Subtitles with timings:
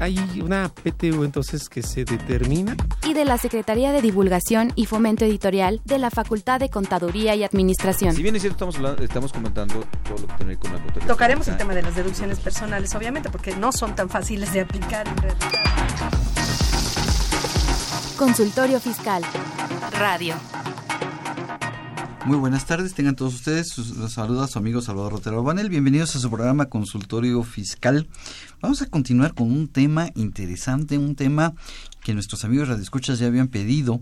[0.00, 2.74] Hay una PTU entonces que se determina.
[3.06, 7.44] y de la Secretaría de Divulgación y Fomento Editorial de la Facultad de Contaduría y
[7.44, 8.14] Administración.
[8.16, 10.72] Si bien es cierto, estamos, hablando- estamos comentando todo lo que tiene que ver con
[10.72, 11.06] la contabilidad.
[11.08, 15.06] Tocaremos el tema de las deducciones personales, obviamente, porque no son tan fáciles de aplicar
[15.06, 15.50] en realidad.
[18.16, 19.22] Consultorio Fiscal.
[19.98, 20.34] Radio.
[22.26, 23.76] Muy buenas tardes, tengan todos ustedes.
[23.96, 25.70] Los saluda su amigo Salvador Rotero Banel.
[25.70, 28.08] Bienvenidos a su programa Consultorio Fiscal.
[28.60, 31.54] Vamos a continuar con un tema interesante, un tema
[32.04, 34.00] que nuestros amigos radioescuchas ya habían pedido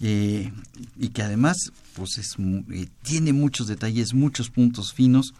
[0.00, 0.50] eh,
[0.98, 2.34] y que además pues es,
[2.72, 5.34] eh, tiene muchos detalles, muchos puntos finos.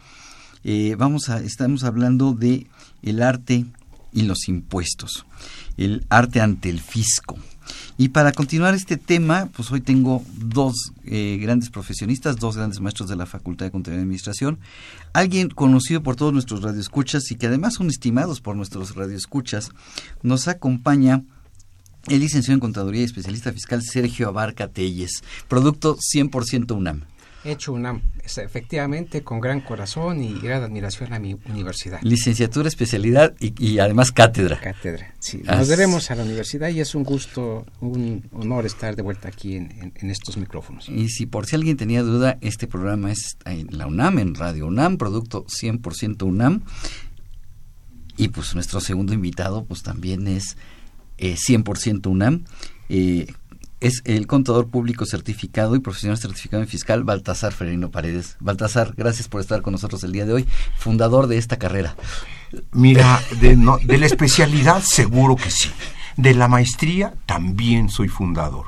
[0.63, 2.69] Eh, vamos a, estamos hablando de
[3.03, 3.67] el arte
[4.13, 5.27] y los impuestos,
[5.77, 7.39] el arte ante el fisco.
[7.99, 13.09] Y para continuar este tema, pues hoy tengo dos eh, grandes profesionistas, dos grandes maestros
[13.09, 14.59] de la Facultad de Contaduría y Administración,
[15.13, 19.71] alguien conocido por todos nuestros radioescuchas y que además son estimados por nuestros radioescuchas.
[20.23, 21.23] Nos acompaña
[22.09, 27.03] el licenciado en Contaduría y especialista fiscal Sergio Abarca Telles, producto 100% UNAM.
[27.45, 32.01] Hecho UNAM, es efectivamente con gran corazón y gran admiración a mi universidad.
[32.03, 34.61] Licenciatura, especialidad y, y además cátedra.
[34.61, 35.13] Cátedra.
[35.19, 39.03] Sí, Ah, nos debemos a la universidad y es un gusto, un honor estar de
[39.03, 40.89] vuelta aquí en, en- en estos micrófonos.
[40.89, 44.67] Y si por si alguien tenía duda, este programa es en la UNAM, en Radio
[44.67, 46.63] UNAM, producto 100% UNAM.
[48.17, 50.57] Y pues nuestro segundo invitado pues también es
[51.19, 52.45] eh, 100% UNAM.
[52.89, 53.27] Eh,
[53.83, 58.37] es el contador público certificado y profesional certificado en fiscal Baltasar Ferino Paredes.
[58.41, 60.47] Baltasar, gracias por estar con nosotros el día de hoy,
[60.77, 61.97] fundador de esta carrera.
[62.73, 65.71] Mira, de, no- de la especialidad seguro que sí.
[66.17, 68.67] De la maestría también soy fundador.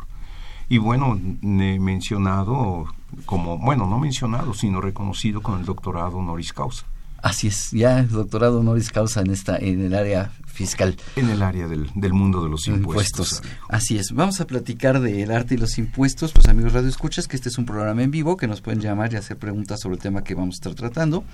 [0.68, 2.86] Y bueno, he mencionado
[3.26, 6.84] como, bueno, no mencionado, sino reconocido con el doctorado honoris causa
[7.22, 10.96] Así es, ya doctorado honoris causa en esta en el área fiscal.
[11.16, 13.32] en el área del, del mundo de los impuestos.
[13.32, 13.58] impuestos.
[13.68, 14.12] Así es.
[14.12, 16.32] Vamos a platicar del arte y los impuestos.
[16.32, 19.12] Pues amigos Radio Escuchas, que este es un programa en vivo que nos pueden llamar
[19.12, 21.24] y hacer preguntas sobre el tema que vamos a estar tratando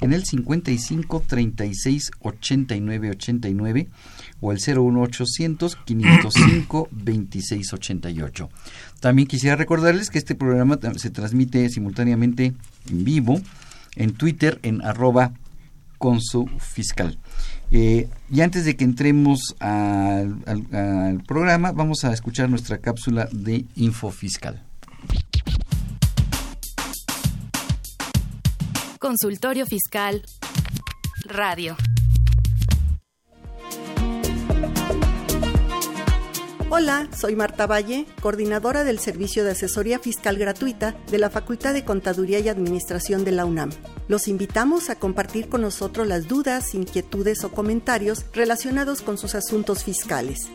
[0.00, 3.88] en el 55 36 89 89
[4.40, 8.48] o el 01800 505 26 88.
[9.00, 12.54] También quisiera recordarles que este programa se transmite simultáneamente
[12.88, 13.40] en vivo
[13.96, 15.32] en Twitter en arroba
[15.98, 17.18] con su fiscal.
[17.70, 23.28] Eh, y antes de que entremos al, al- al programa, vamos a escuchar nuestra cápsula
[23.32, 24.62] de info fiscal.
[28.98, 30.22] Consultorio Fiscal.
[31.24, 31.76] Radio.
[36.70, 41.82] Hola, soy Marta Valle, coordinadora del Servicio de Asesoría Fiscal Gratuita de la Facultad de
[41.82, 43.70] Contaduría y Administración de la UNAM.
[44.06, 49.82] Los invitamos a compartir con nosotros las dudas, inquietudes o comentarios relacionados con sus asuntos
[49.82, 50.50] fiscales.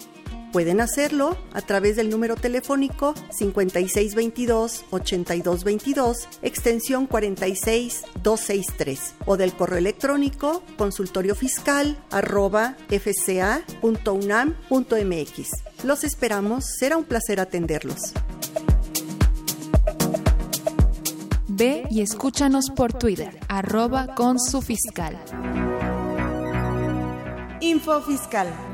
[0.54, 11.98] Pueden hacerlo a través del número telefónico 5622-8222, extensión 46263, o del correo electrónico consultoriofiscal
[12.12, 13.64] arroba fca.unam.mx.
[15.84, 18.14] Los esperamos, será un placer atenderlos.
[21.48, 25.18] Ve y escúchanos por Twitter, arroba con su fiscal.
[27.60, 28.54] Info Fiscal.–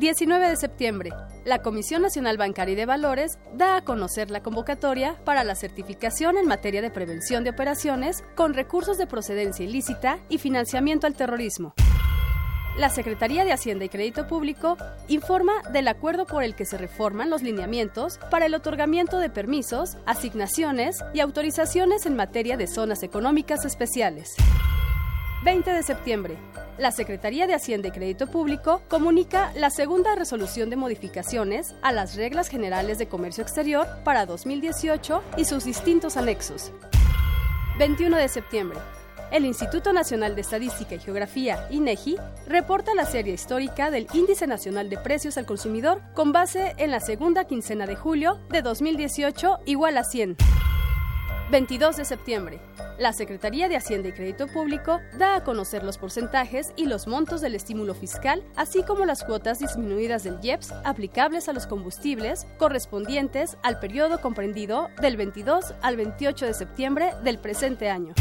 [0.00, 1.10] 19 de septiembre.
[1.44, 6.38] La Comisión Nacional Bancaria y de Valores da a conocer la convocatoria para la certificación
[6.38, 11.74] en materia de prevención de operaciones con recursos de procedencia ilícita y financiamiento al terrorismo.
[12.78, 17.28] La Secretaría de Hacienda y Crédito Público informa del acuerdo por el que se reforman
[17.28, 23.66] los lineamientos para el otorgamiento de permisos, asignaciones y autorizaciones en materia de zonas económicas
[23.66, 24.34] especiales.
[25.42, 26.36] 20 de septiembre.
[26.76, 32.14] La Secretaría de Hacienda y Crédito Público comunica la segunda resolución de modificaciones a las
[32.14, 36.72] reglas generales de comercio exterior para 2018 y sus distintos anexos.
[37.78, 38.78] 21 de septiembre.
[39.30, 42.16] El Instituto Nacional de Estadística y Geografía, INEGI,
[42.46, 47.00] reporta la serie histórica del Índice Nacional de Precios al Consumidor con base en la
[47.00, 50.36] segunda quincena de julio de 2018 igual a 100.
[51.50, 52.60] 22 de septiembre.
[52.96, 57.40] La Secretaría de Hacienda y Crédito Público da a conocer los porcentajes y los montos
[57.40, 63.56] del estímulo fiscal, así como las cuotas disminuidas del IEPS aplicables a los combustibles correspondientes
[63.62, 68.14] al periodo comprendido del 22 al 28 de septiembre del presente año.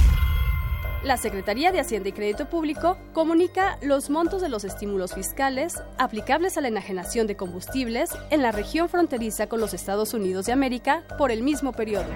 [1.03, 6.57] La Secretaría de Hacienda y Crédito Público comunica los montos de los estímulos fiscales aplicables
[6.57, 11.03] a la enajenación de combustibles en la región fronteriza con los Estados Unidos de América
[11.17, 12.09] por el mismo periodo.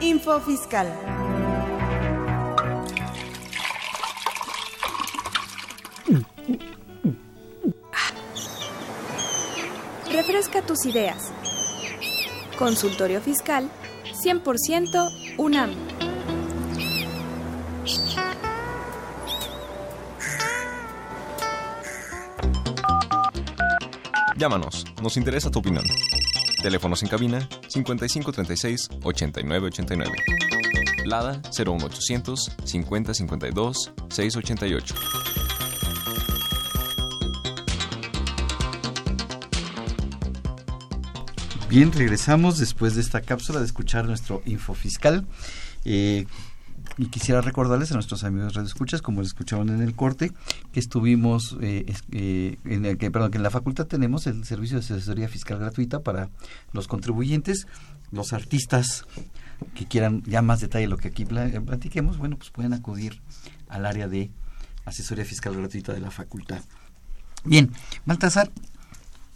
[0.00, 0.86] Info Fiscal.
[10.12, 11.32] Refresca tus ideas.
[12.58, 13.68] Consultorio Fiscal
[14.24, 15.70] 100% UNAM.
[24.36, 25.84] Llámanos, nos interesa tu opinión.
[26.68, 30.12] Teléfonos en cabina 5536 8989.
[31.06, 34.94] Lada 01800 5052 688.
[41.70, 45.26] Bien, regresamos después de esta cápsula de escuchar nuestro info fiscal.
[45.86, 46.26] Eh,
[46.98, 50.32] y quisiera recordarles a nuestros amigos radioescuchas, como lo escucharon en el corte,
[50.72, 54.78] que estuvimos, eh, eh, en el que, perdón, que en la facultad tenemos el servicio
[54.78, 56.28] de asesoría fiscal gratuita para
[56.72, 57.68] los contribuyentes,
[58.10, 59.06] los artistas
[59.74, 63.20] que quieran ya más detalle de lo que aquí platiquemos, bueno, pues pueden acudir
[63.68, 64.30] al área de
[64.84, 66.62] asesoría fiscal gratuita de la facultad.
[67.44, 67.70] Bien,
[68.06, 68.50] Baltasar,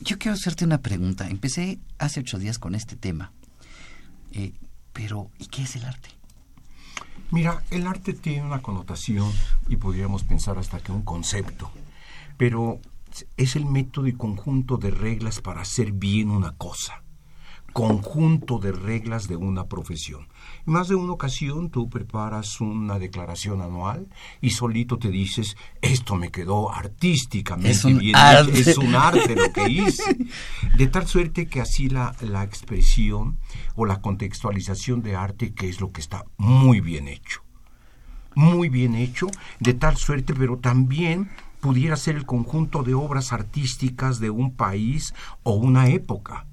[0.00, 1.28] yo quiero hacerte una pregunta.
[1.28, 3.32] Empecé hace ocho días con este tema,
[4.32, 4.52] eh,
[4.92, 6.08] pero ¿y qué es el arte?
[7.30, 9.32] Mira, el arte tiene una connotación
[9.68, 11.70] y podríamos pensar hasta que un concepto,
[12.36, 12.78] pero
[13.36, 17.02] es el método y conjunto de reglas para hacer bien una cosa,
[17.72, 20.28] conjunto de reglas de una profesión.
[20.66, 24.08] En más de una ocasión tú preparas una declaración anual
[24.40, 28.58] y solito te dices, esto me quedó artísticamente Es un bien, arte.
[28.60, 30.16] es un arte lo que hice.
[30.76, 33.38] De tal suerte que así la, la expresión
[33.74, 37.42] o la contextualización de arte, que es lo que está muy bien hecho.
[38.34, 39.26] Muy bien hecho,
[39.60, 41.28] de tal suerte, pero también
[41.60, 46.46] pudiera ser el conjunto de obras artísticas de un país o una época.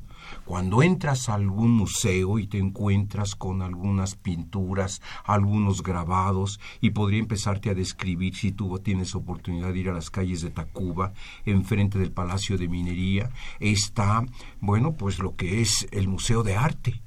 [0.50, 7.20] Cuando entras a algún museo y te encuentras con algunas pinturas, algunos grabados, y podría
[7.20, 11.14] empezarte a describir si tú tienes oportunidad de ir a las calles de Tacuba,
[11.46, 13.30] enfrente del Palacio de Minería,
[13.60, 14.26] está,
[14.60, 17.00] bueno, pues lo que es el Museo de Arte.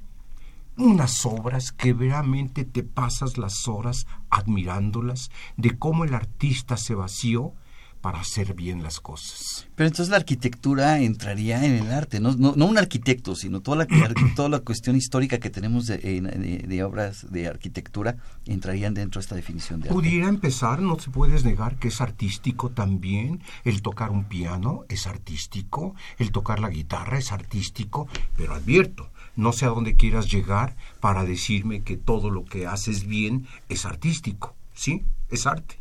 [0.77, 7.55] Unas obras que veramente te pasas las horas admirándolas, de cómo el artista se vació
[8.02, 9.66] para hacer bien las cosas.
[9.76, 13.78] Pero entonces la arquitectura entraría en el arte, no, no, no un arquitecto, sino toda
[13.78, 13.87] la,
[14.37, 19.22] toda la cuestión histórica que tenemos de, de- de obras de arquitectura entrarían dentro de
[19.25, 19.94] esta definición de arte.
[19.94, 23.40] Pudiera empezar, no se puedes negar que es artístico también.
[23.64, 29.52] El tocar un piano es artístico, el tocar la guitarra es artístico, pero advierto, no
[29.52, 34.55] sé a dónde quieras llegar para decirme que todo lo que haces bien es artístico.
[34.75, 35.05] ¿Sí?
[35.31, 35.76] Es arte.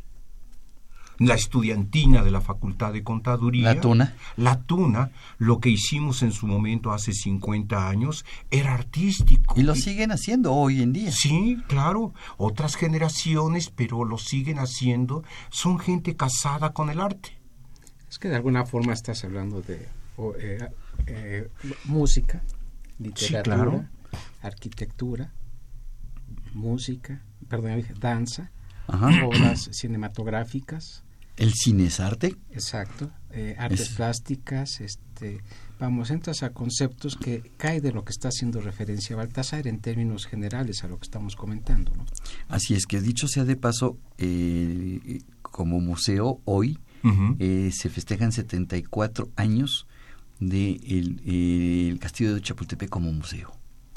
[1.22, 3.76] La estudiantina de la Facultad de Contaduría.
[3.76, 4.16] La tuna.
[4.38, 9.54] La tuna, lo que hicimos en su momento hace 50 años, era artístico.
[9.56, 11.12] Y lo siguen haciendo hoy en día.
[11.12, 12.14] Sí, claro.
[12.38, 17.38] Otras generaciones, pero lo siguen haciendo, son gente casada con el arte.
[18.10, 20.70] Es que de alguna forma estás hablando de o, eh,
[21.08, 21.50] eh,
[21.86, 22.42] música,
[23.00, 23.86] literatura, claro.
[24.42, 25.32] arquitectura,
[26.54, 28.52] música, perdón, dije danza,
[28.88, 29.26] Ajá.
[29.26, 31.04] obras cinematográficas,
[31.42, 32.36] ¿El cine es arte?
[32.52, 35.42] exacto, eh, artes Es- plásticas, este,
[35.80, 40.28] vamos, entras a conceptos que cae de lo que está haciendo referencia Baltasar en términos
[40.28, 42.06] generales a lo que estamos comentando, ¿no?
[42.48, 47.36] Así es que dicho sea de paso, eh, como museo hoy Ujú.
[47.40, 49.88] eh, se festejan 74 años
[50.40, 53.52] de el, eh, el castillo de Chapultepec como museo.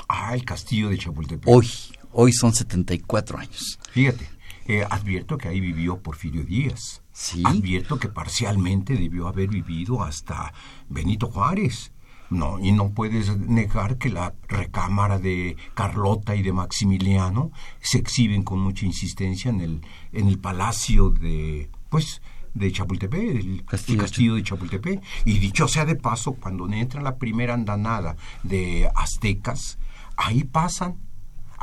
[0.09, 1.47] Ah, el castillo de Chapultepec.
[1.47, 1.69] Hoy,
[2.13, 3.79] hoy son 74 años.
[3.91, 4.27] Fíjate,
[4.67, 7.03] eh, advierto que ahí vivió Porfirio Díaz.
[7.15, 7.43] Sí.
[7.47, 10.53] Advierto que parcialmente debió haber vivido hasta
[10.89, 11.93] Benito Juárez.
[12.29, 18.43] No, y no puedes negar que la recámara de Carlota y de Maximiliano se exhiben
[18.43, 19.81] con mucha insistencia en el,
[20.13, 22.21] en el palacio de, pues,
[22.55, 25.03] de Chapultepec, el Castillo el castillo de Chapultepec.
[25.25, 29.79] Y dicho sea de paso, cuando entra la primera andanada de aztecas,
[30.17, 30.97] ahí pasan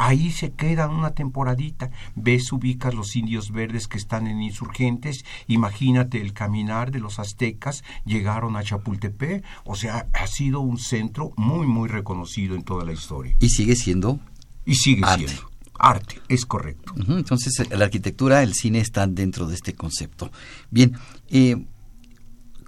[0.03, 1.91] Ahí se quedan una temporadita.
[2.15, 5.23] Ves, ubicas los indios verdes que están en insurgentes.
[5.45, 7.83] Imagínate el caminar de los aztecas.
[8.03, 9.43] Llegaron a Chapultepec.
[9.63, 13.35] O sea, ha sido un centro muy, muy reconocido en toda la historia.
[13.39, 14.19] Y sigue siendo.
[14.65, 15.27] Y sigue arte.
[15.27, 15.51] siendo.
[15.77, 16.95] Arte, es correcto.
[17.07, 20.31] Entonces, la arquitectura, el cine están dentro de este concepto.
[20.71, 20.97] Bien,
[21.29, 21.63] eh,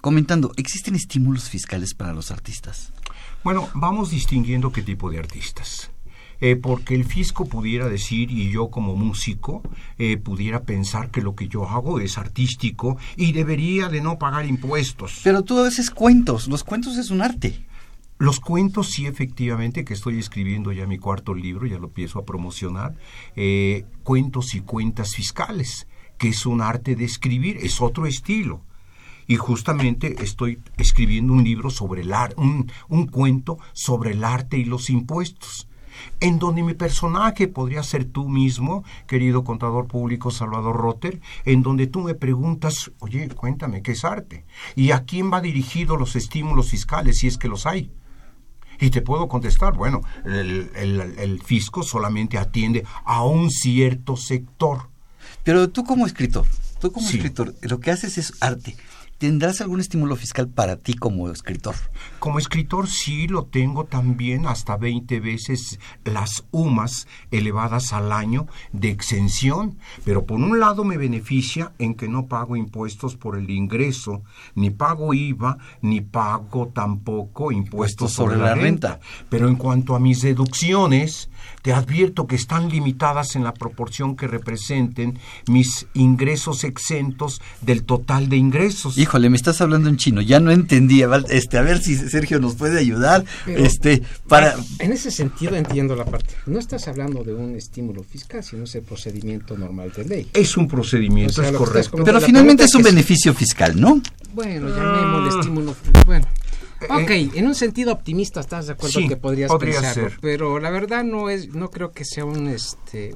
[0.01, 2.93] comentando, ¿existen estímulos fiscales para los artistas?
[3.43, 5.89] Bueno, vamos distinguiendo qué tipo de artistas.
[6.41, 9.61] Eh, porque el fisco pudiera decir, y yo como músico,
[9.97, 14.45] eh, pudiera pensar que lo que yo hago es artístico y debería de no pagar
[14.45, 15.21] impuestos.
[15.23, 17.63] Pero tú a veces cuentos, los cuentos es un arte.
[18.19, 22.25] Los cuentos, sí, efectivamente, que estoy escribiendo ya mi cuarto libro, ya lo empiezo a
[22.25, 22.95] promocionar,
[23.35, 25.87] eh, cuentos y cuentas fiscales,
[26.17, 28.61] que es un arte de escribir, es otro estilo.
[29.27, 34.57] Y justamente estoy escribiendo un libro sobre el arte, un, un cuento sobre el arte
[34.57, 35.67] y los impuestos,
[36.19, 41.87] en donde mi personaje podría ser tú mismo, querido contador público Salvador Rotter, en donde
[41.87, 44.45] tú me preguntas, oye, cuéntame, ¿qué es arte?
[44.75, 47.91] ¿Y a quién va dirigido los estímulos fiscales, si es que los hay?
[48.79, 54.89] Y te puedo contestar, bueno, el, el- el fisco solamente atiende a un cierto sector.
[55.43, 56.45] Pero tú como escritor,
[56.79, 57.17] tú como Sí.
[57.17, 58.75] escritor, lo que haces es arte.
[59.23, 61.75] ¿Tendrás algún estímulo fiscal para ti como escritor?
[62.19, 68.89] Como escritor sí lo tengo también hasta 20 veces las UMAS elevadas al año de
[68.89, 74.23] exención, pero por un lado me beneficia en que no pago impuestos por el ingreso,
[74.55, 78.99] ni pago IVA, ni pago tampoco impuestos sobre, la renta.
[79.29, 81.29] Pero en cuanto a mis deducciones,
[81.61, 88.27] te advierto que están limitadas en la proporción que representen mis ingresos exentos del total
[88.27, 88.97] de ingresos.
[89.13, 91.07] Híjole, me estás hablando en chino, ya no entendía.
[91.29, 93.23] Este, a ver si Sergio nos puede ayudar.
[93.45, 96.33] Pero- este, para En ese sentido entiendo la parte.
[96.47, 100.29] No estás hablando de un estímulo fiscal, sino es el procedimiento normal de ley.
[100.33, 102.03] Es un procedimiento, O sea, es correcto.
[102.03, 104.01] Pero finalmente es un beneficio fiscal, ¿no?
[104.33, 105.75] Bueno, llamémosle estímulo.
[106.07, 106.25] Bueno.
[106.89, 110.17] Ok, en un sentido optimista estás de acuerdo Sí, que podrías podría pensarlo, ser.
[110.21, 113.13] pero la verdad no es, no creo que sea un este,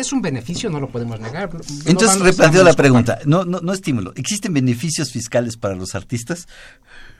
[0.00, 1.52] es un beneficio, no lo podemos negar.
[1.54, 3.18] No Entonces replanteo la pregunta.
[3.26, 4.12] No, no, no estímulo.
[4.16, 6.48] ¿Existen beneficios fiscales para los artistas?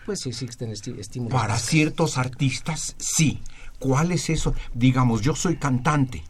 [0.07, 1.39] Pues sí existen esti- estímulos.
[1.41, 3.41] Para ciertos artistas, sí.
[3.79, 4.55] ¿Cuál es eso?
[4.75, 6.23] Digamos, yo soy cantante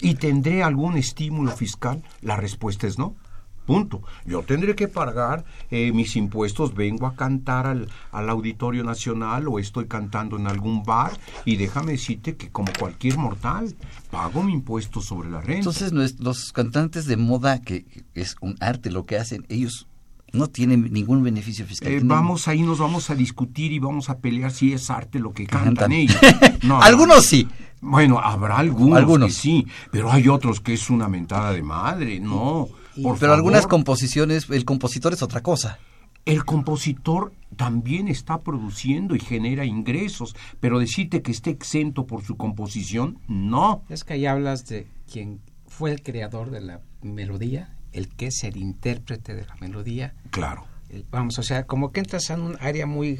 [0.00, 2.02] y tendré algún estímulo fiscal.
[2.22, 3.16] La respuesta es no.
[3.68, 4.02] Punto.
[4.24, 9.58] Yo tendré que pagar eh, mis impuestos, vengo a cantar al, al Auditorio Nacional o
[9.58, 11.12] estoy cantando en algún bar
[11.44, 13.74] y déjame decirte que como cualquier mortal,
[14.10, 15.58] pago mi impuesto sobre la renta.
[15.70, 17.84] Entonces los cantantes de moda, que
[18.14, 19.86] es un arte lo que hacen, ellos
[20.32, 21.92] no tienen ningún beneficio fiscal.
[21.92, 25.32] Eh, vamos ahí, nos vamos a discutir y vamos a pelear si es arte lo
[25.34, 25.74] que Cantan.
[25.74, 26.16] cantan ellos.
[26.62, 27.22] No, Algunos no.
[27.22, 27.46] sí.
[27.80, 29.28] Bueno, habrá algunos, Algunos.
[29.28, 32.68] que sí, pero hay otros que es una mentada de madre, no.
[33.02, 35.78] Por Pero algunas composiciones, el compositor es otra cosa.
[36.24, 42.36] El compositor también está produciendo y genera ingresos, pero decirte que esté exento por su
[42.36, 43.82] composición, no.
[43.88, 48.44] Es que ahí hablas de quien fue el creador de la melodía, el que es
[48.44, 50.14] el intérprete de la melodía.
[50.30, 50.66] Claro.
[50.90, 53.18] El- vamos, o sea, como que entras en un área muy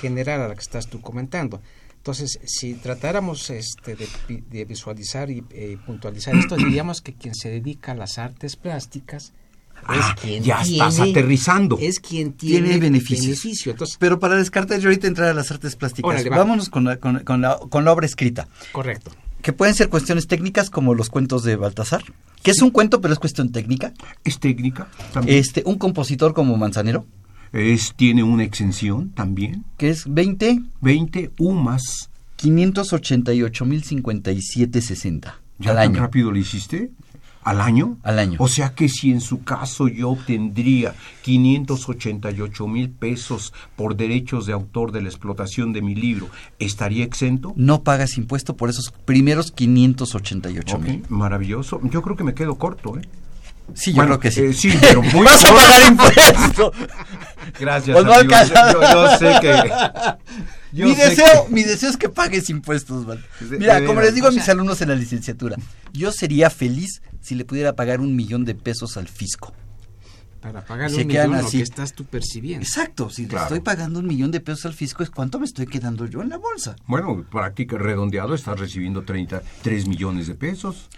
[0.00, 1.62] general a la que estás tú comentando.
[2.00, 7.34] Entonces, si tratáramos este, de, pi- de visualizar y eh, puntualizar esto, diríamos que quien
[7.34, 9.32] se dedica a las artes plásticas
[9.74, 11.78] es Ah, quien ya tiene, estás aterrizando.
[11.80, 13.26] Es quien tiene, Tiene beneficios.
[13.26, 13.72] beneficio.
[13.72, 16.96] Entonces, Pero para descartar yo ahorita entrar a las artes plásticas, Órale, vámonos con la,
[16.98, 18.48] con, con la, con la obra escrita.
[18.72, 19.10] correcto.
[19.42, 22.02] Que pueden ser cuestiones técnicas como los cuentos de Baltasar,
[22.42, 23.92] que es un cuento pero es cuestión técnica.
[24.24, 25.38] Es técnica también.
[25.38, 27.06] Este, un compositor como Manzanero,
[27.52, 29.64] Es, tiene una exención también.
[29.76, 32.08] que es 20 20 UMAS.
[32.40, 36.00] 588.057.60 ¿Ya al tan año.
[36.00, 36.90] rápido lo hiciste?
[37.42, 37.96] ¿Al año?
[38.02, 38.36] Al año.
[38.38, 44.52] O sea que si en su caso yo obtendría 588 mil pesos por derechos de
[44.52, 46.28] autor de la explotación de mi libro,
[46.58, 47.52] ¿estaría exento?
[47.56, 51.02] No pagas impuesto por esos primeros 588 Ok, mil.
[51.08, 51.80] maravilloso.
[51.90, 53.02] Yo creo que me quedo corto, ¿eh?
[53.74, 54.40] Sí, yo Bueno, creo que sí.
[54.42, 56.72] eh, sí, pero muy Vas a pagar impuesto.
[57.58, 58.80] Gracias, Pues amigo.
[58.92, 59.70] Yo, sé que...
[60.72, 63.06] yo mi sé deseo, que- mi deseo es que pagues impuestos.
[63.06, 65.56] De- Mira, como les digo a mis alumnos en la licenciatura,
[65.92, 69.54] yo sería feliz si le pudiera pagar un millón de pesos al fisco.
[70.40, 72.64] Para pagar un millón lo que estás tú percibiendo.
[72.64, 73.42] Exacto, si Claro.
[73.42, 76.22] le estoy pagando un millón de pesos al fisco, es cuánto me estoy quedando yo
[76.22, 76.76] en la bolsa.
[76.86, 80.88] Bueno, práctica redondeado, estás recibiendo 33 millones de pesos.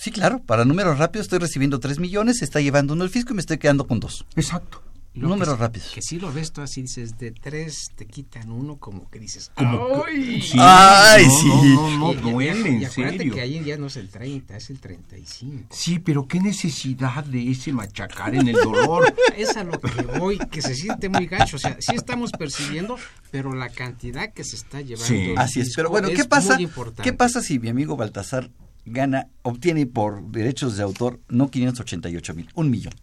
[0.00, 3.32] Sí, claro, para números rápidos estoy recibiendo 3 millones, se está llevando uno el fisco
[3.32, 4.24] y me estoy quedando con dos.
[4.34, 4.82] Exacto.
[5.12, 5.90] Lo Números que, rápidos.
[5.92, 9.50] Que si lo ves tú así, dices, de tres te quitan uno, como que dices,
[9.56, 10.40] Como que- ¡ay!
[10.40, 11.48] sí, Ay, no, sí.
[11.48, 13.34] No, no, no, y- duele, y acuérdate serio.
[13.34, 15.66] que ahí ya no es el 30, es el 35.
[15.70, 19.12] Sí, pero qué necesidad de ese machacar en el dolor.
[19.36, 21.56] Es a lo que voy, que se siente muy gacho.
[21.56, 22.96] O sea, sí estamos percibiendo,
[23.32, 25.06] pero la cantidad que se está llevando.
[25.08, 25.34] Sí.
[25.36, 26.56] Así es, pero bueno, ¿qué pasa?
[27.02, 28.48] ¿Qué pasa si mi amigo Baltasar
[28.84, 32.94] gana, obtiene por derechos de autor no 588 mil, un millón?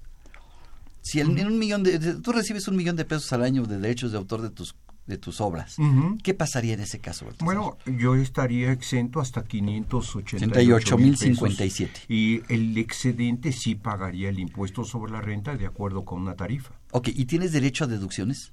[1.01, 3.63] Si el- en un millón de, de- tú recibes un millón de pesos al año
[3.65, 5.77] de derechos de autor de tus de tus obras.
[6.21, 7.23] ¿qué pasaría en ese caso?
[7.23, 7.45] Baltasar?
[7.45, 12.01] Bueno, yo estaría exento hasta 588 88 mil mil 57.
[12.09, 16.73] Y el excedente sí pagaría el impuesto sobre la renta de acuerdo con una tarifa.
[16.91, 18.51] Ok, ¿y tienes derecho a deducciones?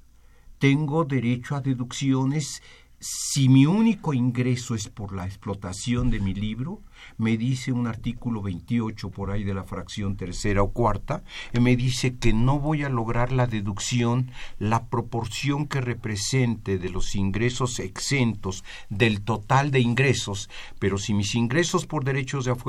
[0.57, 2.61] Tengo derecho a deducciones
[2.99, 6.81] si mi único ingreso es por la explotación de mi libro,
[7.17, 11.23] me dice un artículo 28 por ahí de la fracción tercera o cuarta,
[11.53, 16.89] y me dice que no voy a lograr la deducción, la proporción que represente de
[16.89, 20.49] los ingresos exentos del total de ingresos,
[20.79, 22.65] pero si mis ingresos por derechos de autor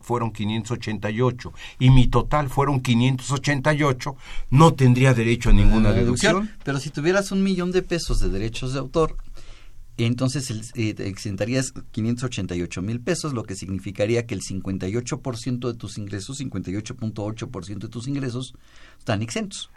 [0.00, 4.16] fueron 588 y mi total fueron 588,
[4.50, 6.50] no tendría derecho a ninguna deducción.
[6.64, 9.16] Pero si tuvieras un millón de pesos de derechos de autor,
[9.98, 15.74] entonces el- eh, te exentarías 588 mil pesos, lo que significaría que el 58% de
[15.78, 18.54] tus ingresos, 58.8% de tus ingresos,
[18.98, 19.70] están exentos.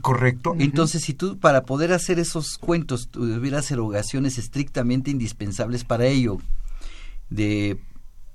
[0.00, 0.54] Correcto.
[0.58, 6.38] Entonces, si tú, para poder hacer esos cuentos, tuvieras erogaciones estrictamente indispensables para ello,
[7.28, 7.78] de,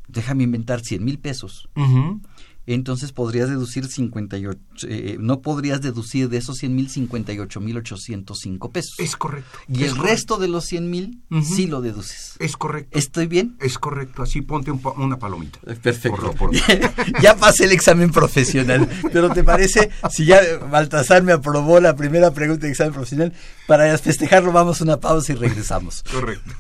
[0.08, 2.22] déjame inventar, 100 mil pesos, Ujú.
[2.74, 4.60] Entonces podrías deducir 58,
[4.90, 9.00] eh, no podrías deducir de esos 100 mil 58 mil 805 pesos.
[9.00, 9.58] Es correcto.
[9.68, 10.04] y es el correcto.
[10.12, 12.36] resto de los 100 mil sí lo deduces.
[12.40, 12.98] Es correcto.
[12.98, 13.56] ¿Estoy bien?
[13.62, 14.24] Es correcto.
[14.24, 15.60] Así ponte un una palomita.
[15.82, 16.32] Perfecto.
[16.34, 16.52] Por- por-
[17.22, 18.88] ya pasé el examen profesional.
[19.12, 19.90] Pero ¿te parece?
[20.10, 23.34] Si ya Baltasar me aprobó la primera pregunta de examen profesional,
[23.66, 26.04] para festejarlo vamos a una pausa y regresamos.
[26.12, 26.52] Correcto.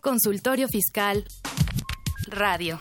[0.00, 1.24] Consultorio Fiscal
[2.26, 2.78] Radio.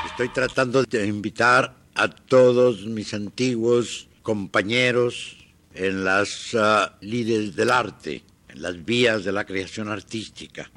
[0.09, 5.35] Estoy tratando de invitar a todos mis antiguos compañeros
[5.73, 10.71] en las uh, líderes del arte, en las vías de la creación artística.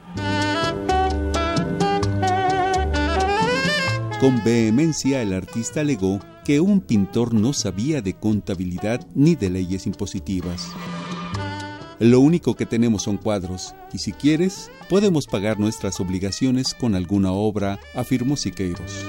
[4.19, 9.87] Con vehemencia el artista alegó que un pintor no sabía de contabilidad ni de leyes
[9.87, 10.73] impositivas.
[12.01, 17.31] Lo único que tenemos son cuadros, y si quieres, podemos pagar nuestras obligaciones con alguna
[17.31, 19.07] obra, afirmó Siqueiros.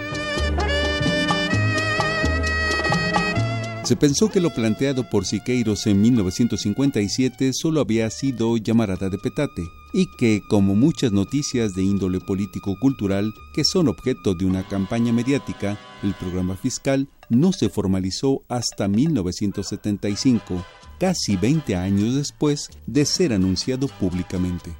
[3.83, 9.63] Se pensó que lo planteado por Siqueiros en 1957 solo había sido llamarada de petate
[9.91, 15.77] y que, como muchas noticias de índole político-cultural que son objeto de una campaña mediática,
[16.01, 20.63] el programa fiscal no se formalizó hasta 1975,
[20.97, 24.71] casi 20 años después de ser anunciado públicamente.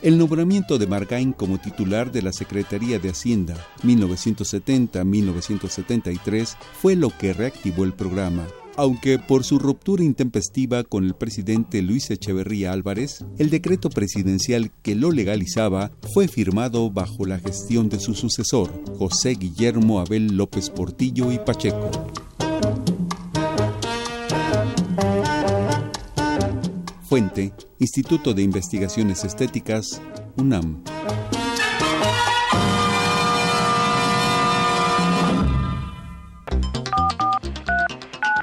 [0.00, 7.32] El nombramiento de Margain como titular de la Secretaría de Hacienda 1970-1973 fue lo que
[7.32, 13.50] reactivó el programa, aunque por su ruptura intempestiva con el presidente Luis Echeverría Álvarez, el
[13.50, 19.98] decreto presidencial que lo legalizaba fue firmado bajo la gestión de su sucesor, José Guillermo
[19.98, 21.90] Abel López Portillo y Pacheco.
[27.08, 29.98] Fuente, Instituto de Investigaciones Estéticas,
[30.36, 30.82] UNAM.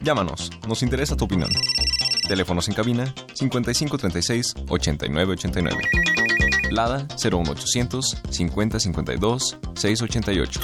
[0.01, 1.51] Llámanos, nos interesa tu opinión.
[2.27, 5.77] Teléfonos en cabina 5536 8989.
[6.71, 10.59] Lada 01800 5052 688.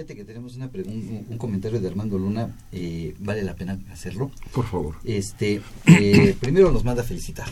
[0.00, 4.30] Fíjate que tenemos una un, un, comentario de Armando Luna, eh, vale la pena hacerlo.
[4.52, 4.96] Por favor.
[5.04, 7.50] Este, eh, primero nos manda a felicitar.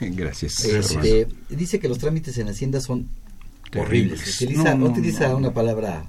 [0.00, 0.64] Gracias.
[0.64, 3.08] Este, dice que los trámites en Hacienda son
[3.76, 4.36] horribles.
[4.36, 6.08] Utiliza, no, no, utiliza una palabra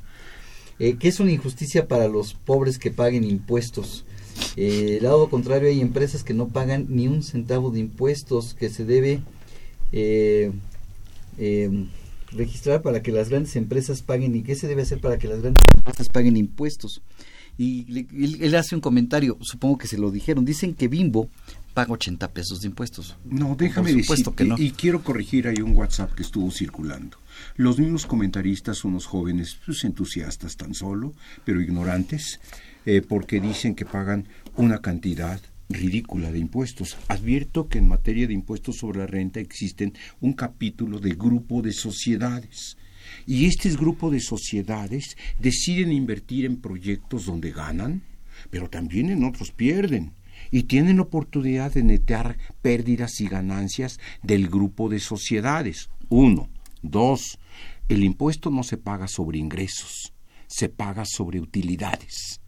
[0.78, 4.06] eh, que es una injusticia para los pobres que paguen impuestos.
[4.58, 8.86] Eh, lado contrario, hay empresas que no pagan ni un centavo de impuestos que se
[8.86, 9.22] debe
[9.92, 10.52] eh,
[12.32, 15.42] registrar para que las grandes empresas paguen y qué se debe hacer para que las
[15.42, 17.02] grandes empresas paguen impuestos.
[17.58, 18.08] Y
[18.42, 21.28] él, hace un comentario, supongo que se lo dijeron, dicen que Bimbo
[21.74, 23.18] paga 80 pesos de impuestos.
[23.26, 24.56] No, déjame decir, que no.
[24.58, 27.18] y, quiero corregir ahí un WhatsApp que estuvo circulando.
[27.58, 31.14] Los mismos comentaristas son los jóvenes pues, entusiastas tan solo,
[31.44, 32.40] pero ignorantes,
[32.86, 36.98] eh, porque dicen que pagan una cantidad ridícula de impuestos.
[37.08, 41.72] Advierto que en materia de impuestos sobre la renta existen un capítulo de grupo de
[41.72, 42.78] sociedades.
[43.26, 48.02] Y este grupo de sociedades deciden invertir en proyectos donde ganan,
[48.50, 50.14] pero también en otros pierden.
[50.52, 55.90] Y tienen oportunidad de netear pérdidas y ganancias del grupo de sociedades.
[56.10, 56.50] Uno.
[56.82, 57.38] Dos.
[57.90, 60.14] El impuesto no se paga sobre ingresos,
[60.48, 62.40] se paga sobre utilidades.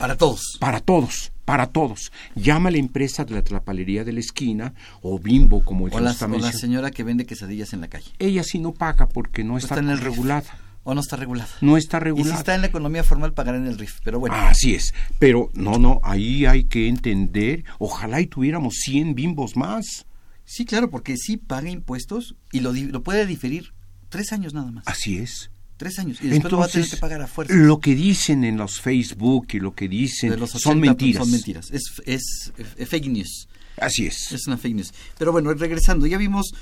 [0.00, 0.56] Para todos.
[0.58, 2.10] Para todos, para todos.
[2.34, 6.00] Llama a la empresa de la trapalería de la esquina o Bimbo, como el o
[6.00, 8.10] la, o la señora que vende quesadillas en la calle.
[8.18, 10.56] Ella sí no paga porque no, está, en el regulada.
[10.84, 11.50] ¿O no está regulada?
[11.60, 12.30] No está regulada.
[12.30, 14.36] Y si está en la economía formal, pagará en el RIF, pero bueno.
[14.36, 14.94] Así es.
[15.18, 17.64] Pero no, no, ahí hay que entender.
[17.78, 20.06] Ojalá y tuviéramos 100 bimbos más.
[20.46, 23.74] Sí, claro, porque sí paga impuestos y lo, lo puede diferir
[24.08, 24.84] tres años nada más.
[24.86, 25.49] Así es.
[25.80, 26.18] Tres años.
[26.20, 27.54] Y después lo va a tener que pagar a fuerza.
[27.54, 31.22] Lo que dicen en los Facebook y lo que dicen son mentiras.
[31.22, 31.70] Son mentiras.
[31.70, 32.52] Es, es,
[32.86, 33.48] fake news.
[33.78, 34.30] Así es.
[34.30, 34.92] Es una fake news.
[35.16, 36.52] Pero bueno, regresando, ya vimos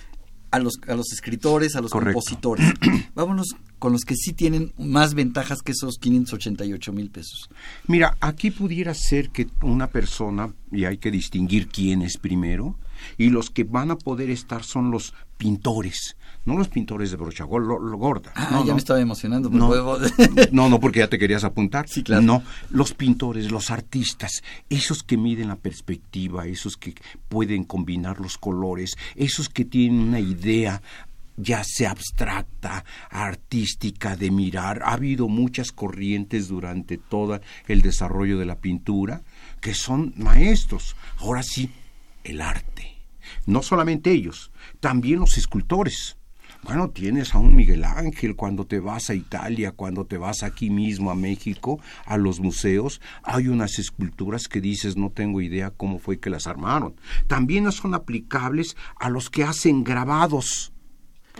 [0.53, 2.73] a los, a los escritores, a los compositores.
[3.17, 7.51] Vámonos con los que sí tienen más ventajas que esos 588 mil pesos.
[7.89, 12.79] Mira, aquí pudiera ser que una persona, y hay que distinguir quién es primero,
[13.17, 16.17] y los que van a poder estar son los pintores,
[16.49, 18.33] no los pintores de brocha gorda.
[18.35, 19.51] Ah, no, ya me estaba emocionando.
[19.51, 19.71] No,
[20.53, 21.87] no, no, porque ya te querías apuntar.
[21.89, 22.23] Sí, claro.
[22.23, 26.95] No, los pintores, los artistas, esos que miden la perspectiva, esos que
[27.29, 30.83] pueden combinar los colores, esos que tienen una idea
[31.37, 34.83] ya sea abstracta, artística, de mirar.
[34.85, 39.23] Ha habido muchas corrientes durante todo el desarrollo de la pintura
[39.61, 40.97] que son maestros.
[41.19, 41.71] Ahora sí,
[42.25, 42.97] el arte.
[43.47, 46.18] No solamente ellos, también los escultores.
[46.63, 50.71] Bueno, tienes a un Miguel Ángel cuando te vas a Italia, cuando te vas aquí
[50.71, 55.99] mismo a México, a los museos, hay unas esculturas que dices no tengo idea cómo
[55.99, 56.95] fue que las armaron.
[57.27, 60.73] También son aplicables a los que hacen grabados.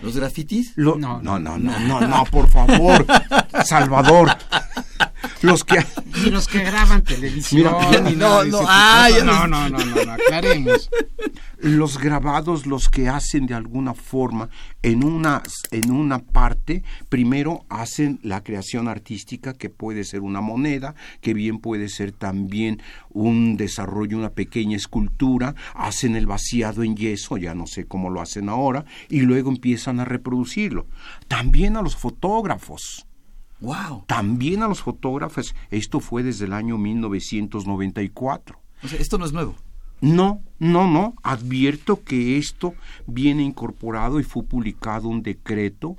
[0.01, 0.77] ¿Los grafitis?
[0.77, 3.05] no, no, no, no, no, no, por favor,
[3.65, 4.29] Salvador.
[5.41, 5.85] Los que
[6.15, 7.61] y los que graban televisión.
[7.61, 7.71] Mira,
[8.11, 8.63] no, no,
[9.23, 10.89] no, no, no, no, aclaremos.
[11.59, 14.49] Los grabados, los que hacen de alguna forma
[14.81, 20.95] en una en una parte, primero hacen la creación artística que puede ser una moneda,
[21.21, 27.37] que bien puede ser también un desarrollo, una pequeña escultura, hacen el vaciado en yeso,
[27.37, 30.87] ya no sé cómo lo hacen ahora, y luego empiezan a reproducirlo.
[31.27, 33.05] También a los fotógrafos
[33.61, 34.05] Wow.
[34.07, 38.59] También a los fotógrafos, esto fue desde el año 1994.
[38.83, 39.55] O sea, esto no es nuevo.
[40.01, 41.15] No, no, no.
[41.23, 42.73] Advierto que esto
[43.05, 45.97] viene incorporado y fue publicado un decreto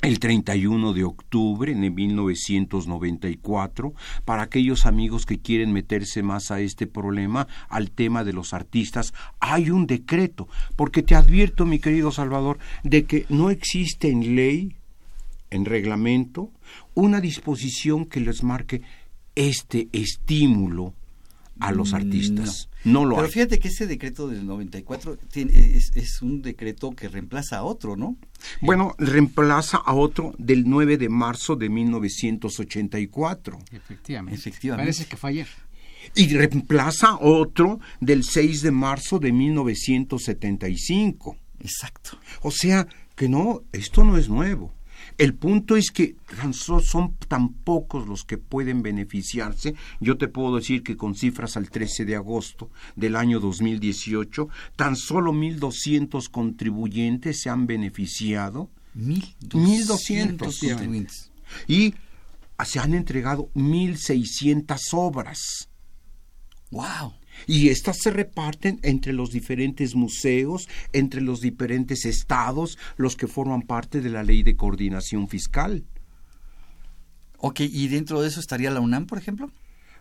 [0.00, 6.86] el 31 de octubre de 1994 para aquellos amigos que quieren meterse más a este
[6.86, 12.60] problema, al tema de los artistas, hay un decreto, porque te advierto, mi querido Salvador,
[12.84, 14.77] de que no existe en ley
[15.50, 16.50] en reglamento
[16.94, 18.82] una disposición que les marque
[19.34, 20.94] este estímulo
[21.60, 22.68] a los Mm, artistas.
[22.84, 23.32] No, lo Pero hay.
[23.32, 27.96] fíjate que ese decreto del 94 tiene, es, es un decreto que reemplaza a otro,
[27.96, 28.16] ¿no?
[28.60, 33.58] Bueno, reemplaza a otro del 9 de marzo de 1984.
[33.72, 34.38] Efectivamente.
[34.38, 34.84] Efectivamente.
[34.86, 35.48] Parece que fue ayer.
[36.14, 41.36] Y reemplaza a otro del 6 de marzo de 1975.
[41.60, 42.18] Exacto.
[42.42, 44.72] O sea, que no, esto no es nuevo.
[45.18, 46.14] El punto es que
[46.52, 49.74] son tan pocos los que pueden beneficiarse.
[49.98, 54.94] Yo te puedo decir que con cifras al 13 de agosto del año 2018, tan
[54.94, 58.70] solo 1.200 contribuyentes se han beneficiado.
[58.96, 61.32] 1.200 contribuyentes.
[61.66, 61.94] Y
[62.64, 65.68] se han entregado 1.600 obras.
[66.70, 67.14] ¡Wow!
[67.46, 73.62] Y estas se reparten entre los diferentes museos, entre los diferentes estados, los que forman
[73.62, 75.84] parte de la ley de coordinación fiscal.
[77.38, 79.50] Ok, ¿y dentro de eso estaría la UNAM, por ejemplo?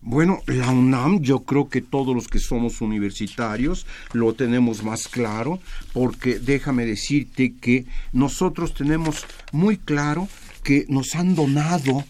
[0.02, 5.60] Bueno, la UNAM, yo creo que todos los que somos universitarios lo tenemos más claro,
[5.92, 10.28] porque déjame decirte que nosotros tenemos muy claro
[10.64, 12.04] que nos han donado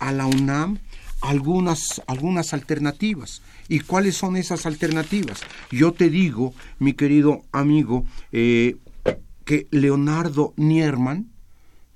[0.00, 0.78] a la UNAM
[1.20, 3.42] algunas, algunas alternativas.
[3.68, 5.40] ¿Y cuáles son esas alternativas?
[5.70, 8.76] Yo te digo, mi querido amigo, eh,
[9.44, 11.30] que Leonardo Nierman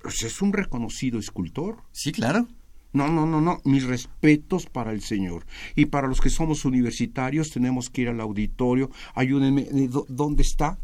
[0.03, 1.79] pues, es un reconocido escultor.
[1.93, 2.47] Sí, claro.
[2.93, 3.61] No, no, no, no.
[3.65, 5.47] Mis respetos para el señor.
[5.77, 8.91] Y para los que somos universitarios tenemos que ir al auditorio.
[9.15, 9.63] Ayúdenme.
[9.63, 10.79] eh, ¿dó- ¿Dónde está?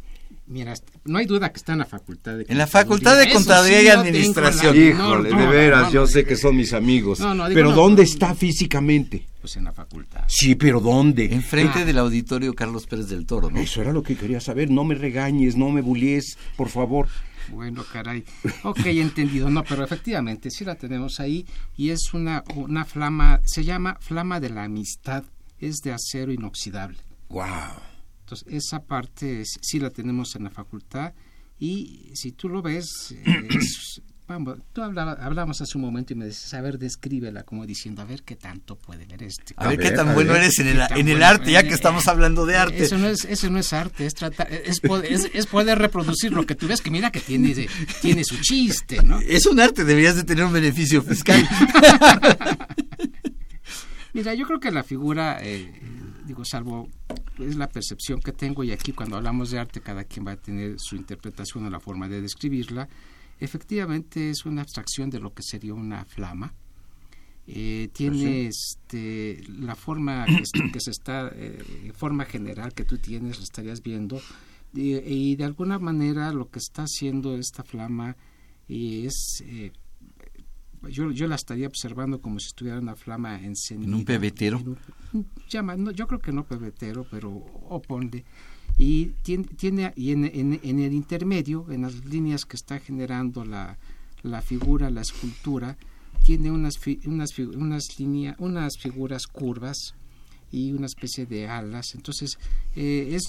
[0.48, 3.80] Mira, no hay duda que está en la facultad de En la Facultad de Contaduría
[3.80, 4.76] sí y Administración.
[4.76, 7.18] la Híjole, de veras, No, yo no, sé que son mis amigos.
[7.18, 8.09] No, no, digo, pero no, ¿dónde no.
[8.09, 9.26] está físicamente?
[9.40, 10.22] Pues en la facultad.
[10.28, 11.24] Sí, pero ¿dónde?
[11.32, 11.85] Enfrente Ah.
[11.85, 13.59] del auditorio Carlos Pérez del Toro, ¿no?
[13.59, 14.70] Eso era lo que quería saber.
[14.70, 17.09] No me regañes, no me bullies, por favor.
[17.50, 18.24] Bueno, caray.
[18.62, 19.50] Ok, entendido.
[19.50, 21.44] No, pero efectivamente sí la tenemos ahí
[21.76, 25.24] y es una, una flama, se llama flama de la amistad,
[25.61, 26.98] es de acero inoxidable.
[27.28, 27.44] Wow.
[28.26, 31.12] Entonces, esa parte es- sí la tenemos en la facultad
[31.60, 36.16] y si tú lo ves, eh, es- vamos, tú hablaba- hablamos hace un momento y
[36.16, 39.54] me decías, a ver, descríbela, como diciendo, a ver qué tanto puede ver este.
[39.56, 40.42] A, ver, ver, qué tan bueno ver.
[40.42, 42.82] eres en el, en el bueno, arte, ya eh, que estamos hablando de arte.
[42.82, 46.32] Eso no es, eso no es arte, es tratar, es poder, es, es poder reproducir
[46.32, 47.70] lo que tú ves, que mira que tiene, de-
[48.02, 49.20] tiene su chiste, ¿no?
[49.20, 51.48] Es un arte, deberías de tener un beneficio fiscal.
[54.12, 55.70] Mira, yo creo que la figura, eh,
[56.24, 56.88] digo, salvo
[57.38, 60.37] es la percepción que tengo y aquí cuando hablamos de arte cada quien va a
[60.37, 62.88] tener su interpretación o la forma de describirla,
[63.40, 66.55] efectivamente es una abstracción de lo que sería una flama.
[67.49, 72.99] Eh, tiene este, la forma que, se- que se está, eh, forma general que tú
[72.99, 74.20] tienes, la estarías viendo,
[74.75, 78.16] y, y de alguna manera lo que está haciendo esta flama
[78.68, 79.70] es eh,
[80.88, 83.88] yo, yo la estaría observando como si estuviera una flama encendida.
[83.88, 84.59] ¿En un pebetero?
[84.59, 84.68] En
[85.14, 88.25] un- llama, no, yo creo que no pebetero, pero o ponle.
[88.79, 93.44] Y tiene, tiene y en, en- en el intermedio, en las líneas que está generando
[93.44, 93.79] la,
[94.22, 95.77] la figura, la escultura,
[96.25, 99.94] tiene unas, fi- unas, unas, línea- unas figuras curvas
[100.52, 101.94] y una especie de alas.
[101.94, 102.38] Entonces,
[102.74, 103.22] eh, es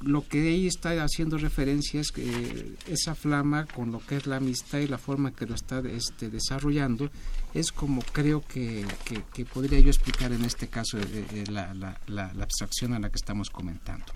[0.00, 4.26] lo que ahí está haciendo referencia es que eh, esa flama con lo que es
[4.26, 7.10] la amistad y la forma que lo está este, desarrollando
[7.52, 12.00] es como creo que, que- podría yo explicar en este caso eh, eh, la, la-
[12.06, 14.06] la- la abstracción a la que estamos comentando.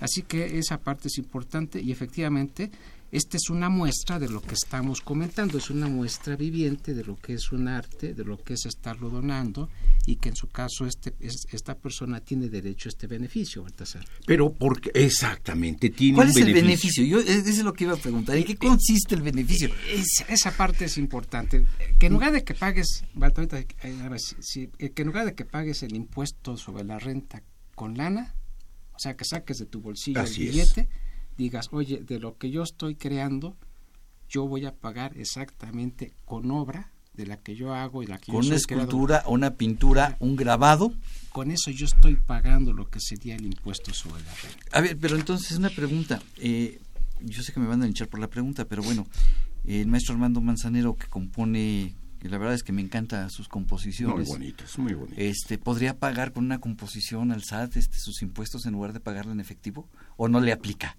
[0.00, 2.70] Así que esa parte es importante y efectivamente
[3.12, 7.16] esta es una muestra de lo que estamos comentando, es una muestra viviente de lo
[7.16, 9.68] que es un arte, de lo que es estarlo donando
[10.06, 14.04] y que en su caso este, es- esta persona tiene derecho a este beneficio, Baltasar.
[14.26, 17.04] Pero porque exactamente tiene ¿Cuál un es el beneficio?
[17.04, 18.34] Yo, eso es lo que iba a preguntar.
[18.36, 19.68] ¿En qué consiste el beneficio?
[19.92, 21.64] Es- esa parte es importante.
[21.98, 25.02] Que en lugar de que pagues, Balta, ahorita, eh, a ver, si- si- eh, que
[25.02, 27.42] en lugar de que pagues el impuesto sobre la renta
[27.74, 28.34] con lana,
[28.94, 30.74] o sea, que saques de tu bolsillo Así el es.
[31.36, 33.56] Digas, oye, de lo que yo estoy creando,
[34.28, 38.32] yo voy a pagar exactamente con obra de la que yo hago y la que
[38.32, 38.84] Con yo una creador.
[38.84, 40.94] escultura, una pintura, un grabado.
[41.30, 44.64] Con eso yo estoy pagando lo que sería el impuesto sobre la renta.
[44.72, 46.22] A ver, pero entonces una pregunta.
[46.38, 46.80] Eh,
[47.20, 49.06] yo sé que me van a linchar por la pregunta, pero bueno,
[49.64, 54.28] el maestro Armando Manzanero que compone, que la verdad es que me encanta sus composiciones.
[54.28, 55.18] Muy bonitas, muy bonitas.
[55.18, 59.32] Este, ¿podría pagar con una composición al SAT este, sus impuestos en lugar de pagarlo
[59.32, 59.88] en efectivo?
[60.16, 60.96] ¿O no le aplica?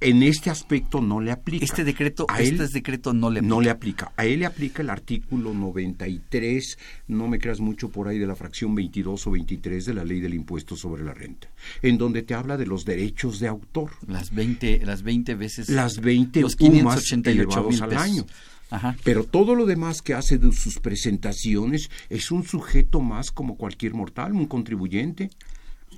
[0.00, 1.64] En este aspecto no le aplica.
[1.64, 3.54] Este decreto, A él este decreto no le aplica.
[3.54, 4.12] No le aplica.
[4.16, 8.36] A él le aplica el artículo 93, no me creas mucho por ahí de la
[8.36, 11.48] fracción 22 o 23 de la ley del impuesto sobre la renta,
[11.82, 13.90] en donde te habla de los derechos de autor.
[14.06, 15.68] Las 20, las 20 veces.
[15.68, 18.04] Las 20 los UMAS 588 elevados mil al pesos.
[18.04, 18.26] año.
[18.72, 18.96] Ajá.
[19.04, 23.92] Pero todo lo demás que hace de sus presentaciones es un sujeto más como cualquier
[23.92, 25.28] mortal, un contribuyente.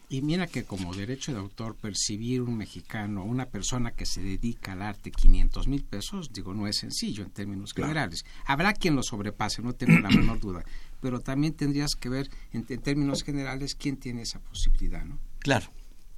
[0.08, 4.72] Y mira que como derecho de autor percibir un mexicano, una persona que se dedica
[4.72, 8.24] al arte 500 mil pesos, digo, no es sencillo en términos generales.
[8.44, 10.64] Habrá quien lo sobrepase, no tengo la menor duda,
[11.00, 15.20] pero también tendrías que ver en, en términos generales quién tiene esa posibilidad, ¿no?
[15.38, 15.70] Claro.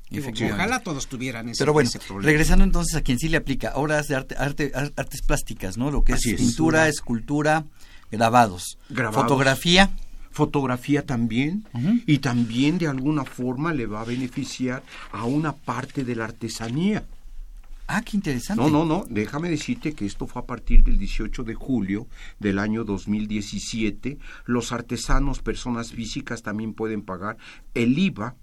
[0.08, 2.26] Digo, ojalá todos tuvieran ese, Pero bueno, ese problema.
[2.26, 5.90] regresando entonces a quien sí le aplica, obras de arte, arte ar- artes plásticas, ¿no?
[5.90, 6.36] Lo que Así es.
[6.40, 7.64] pintura, escultura,
[8.12, 9.22] grabados, Grabados.
[9.24, 9.90] fotografía.
[10.30, 11.64] fotografía también
[12.06, 17.04] y también de alguna forma le va a beneficiar a una parte de la artesanía.
[17.88, 18.62] Ah, qué interesante.
[18.62, 22.06] No, no, no, déjame decirte que esto fue a partir del 18 de julio
[22.38, 24.18] del año 2017.
[24.44, 27.36] Los artesanos, personas físicas, también pueden pagar
[27.74, 28.34] el IVA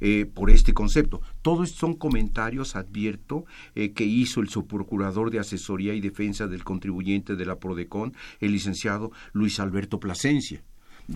[0.00, 1.20] eh, por este concepto.
[1.42, 7.36] Todos son comentarios, advierto, eh, que hizo el subprocurador de Asesoría y Defensa del Contribuyente
[7.36, 10.62] de la PRODECON, el licenciado Luis Alberto Plasencia.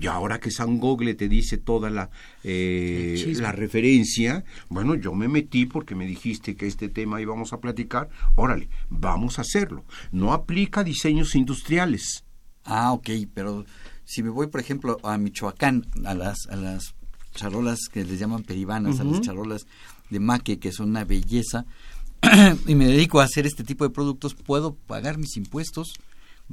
[0.01, 2.11] Y ahora que San Gogle te dice toda la,
[2.45, 7.61] eh, la referencia, bueno, yo me metí porque me dijiste que este tema íbamos a
[7.61, 8.09] platicar.
[8.35, 9.85] Órale, vamos a hacerlo.
[10.11, 12.25] No aplica diseños industriales.
[12.65, 13.67] Ah, ok, pero
[14.05, 16.95] si me voy, por ejemplo, a Michoacán, a las, a las
[17.35, 19.67] charolas que les llaman peribanas, a las charolas
[20.11, 21.65] de maque, que son una belleza,
[22.67, 25.95] y me dedico a hacer este tipo de productos, ¿puedo pagar mis impuestos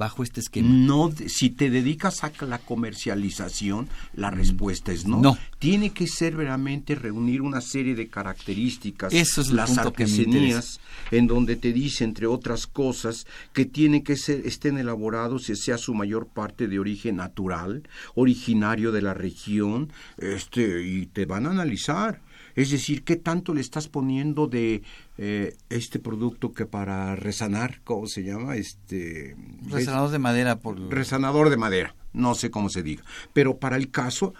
[0.00, 0.70] bajo este esquema?
[0.70, 5.18] No, si te dedicas a la comercialización, la respuesta es no.
[5.18, 5.22] Mm.
[5.22, 5.38] No.
[5.58, 11.56] Tiene que ser verdaderamente reunir una serie de características, Eso es las artesanías, en donde
[11.56, 16.26] te dice, entre otras cosas, que tienen que ser, estén elaborados y sea su mayor
[16.28, 17.82] parte de origen natural,
[18.14, 22.22] originario de la región, este, y te van a analizar.
[22.56, 24.82] Es decir, ¿qué tanto le estás poniendo de
[25.22, 28.56] eh, este producto que para resanar, ¿cómo se llama?
[28.56, 29.36] Este
[29.68, 30.80] Resanador de madera por...
[30.90, 33.04] resanador de madera, no sé cómo se diga.
[33.34, 34.32] Pero para el caso,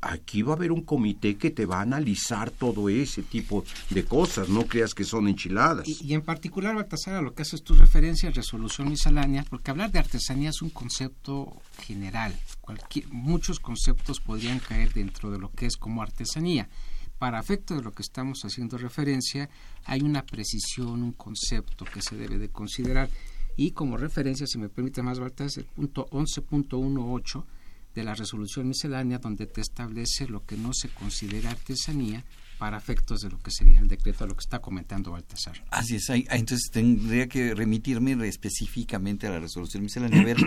[0.00, 4.06] aquí va a haber un comité que te va a analizar todo ese tipo de
[4.06, 5.86] cosas, no creas que son enchiladas.
[5.86, 9.92] Y, y en particular, Baltasar, a lo que haces tu referencia, resolución miscelánea, porque hablar
[9.92, 12.34] de artesanía es un concepto general.
[12.62, 16.70] Cualquier, muchos conceptos podrían caer dentro de lo que es como artesanía.
[17.22, 19.48] Para efecto de lo que estamos haciendo referencia,
[19.84, 23.08] hay una precisión, un concepto que se debe de considerar.
[23.56, 27.44] Y como referencia, si me permite más, Baltasar, es el punto 11.18
[27.94, 32.24] de la resolución miscelánea, donde te establece lo que no se considera artesanía
[32.58, 35.64] para efectos de lo que sería el decreto, a lo que está comentando Baltasar.
[35.70, 40.38] Así es, entonces tendría que remitirme específicamente a la resolución miscelánea, a ver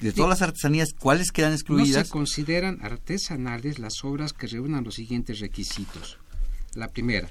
[0.00, 2.06] de todas las artesanías, ¿cuáles quedan No excluidas?
[2.08, 6.18] se consideran artesanales las obras que reúnan los siguientes requisitos.
[6.74, 7.30] La primera,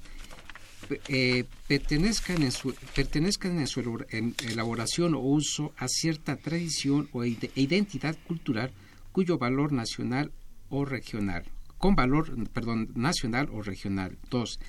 [1.07, 7.23] eh, pertenezcan, en su, pertenezcan en su en elaboración o uso a cierta tradición o
[7.23, 8.71] ide- e identidad cultural
[9.11, 10.31] cuyo valor nacional
[10.69, 11.43] o regional,
[11.77, 14.17] con valor, perdón, nacional o regional.
[14.29, 14.59] Dos,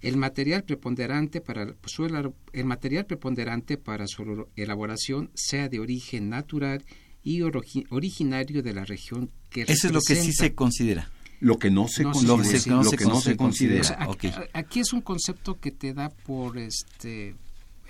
[0.00, 2.04] el material preponderante para su
[2.52, 6.84] el material preponderante para su elaboración sea de origen natural
[7.24, 11.10] y originario de la región que Eso es lo que sí se considera.
[11.40, 12.36] Lo que no se No, considera.
[12.36, 13.78] Lo que se- no lo se que no se considera.
[13.78, 14.08] considera.
[14.08, 17.34] O sea, aquí, es un concepto que te da por este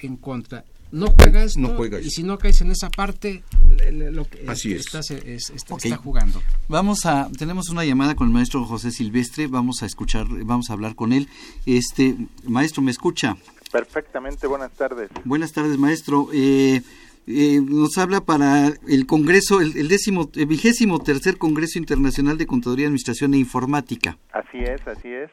[0.01, 0.65] en contra.
[0.93, 3.43] No juegas No juega y si no caes en esa parte,
[3.77, 4.81] le- le- lo que Así es.
[4.87, 5.85] estás, es- está, Ok.
[5.85, 6.41] está jugando.
[6.69, 10.73] Vamos a, tenemos una llamada con el maestro José Silvestre, vamos a escuchar, vamos a
[10.75, 11.29] hablar con él.
[11.67, 12.17] Este,
[12.47, 13.37] maestro, ¿me escucha?
[13.73, 15.11] Perfectamente, buenas tardes.
[15.25, 16.29] Buenas tardes, maestro.
[16.33, 16.81] Eh,
[17.27, 22.47] eh, nos habla para el Congreso, el, el décimo, el vigésimo tercer Congreso Internacional de
[22.47, 24.19] Contaduría, Administración e Informática.
[24.33, 25.31] Así es, así es.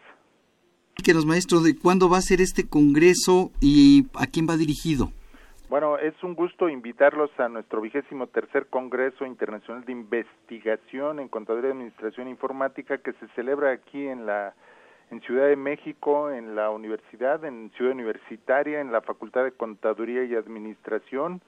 [0.98, 5.12] Díganos, maestro, de cuándo va a ser este Congreso y a quién va dirigido.
[5.70, 11.72] Bueno, es un gusto invitarlos a nuestro vigésimo tercer Congreso Internacional de Investigación en Contaduría,
[11.72, 14.54] Administración e Informática que se celebra aquí en la
[15.12, 20.24] en Ciudad de México, en la universidad, en Ciudad Universitaria, en la Facultad de Contaduría
[20.24, 21.42] y Administración,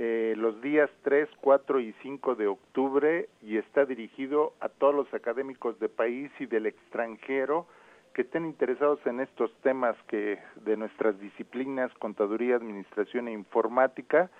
[0.00, 5.12] eh, los días 3, 4 y 5 de octubre y está dirigido a todos los
[5.12, 7.66] académicos de país y del extranjero
[8.14, 14.30] que estén interesados en estos temas que de nuestras disciplinas, contaduría, administración e informática.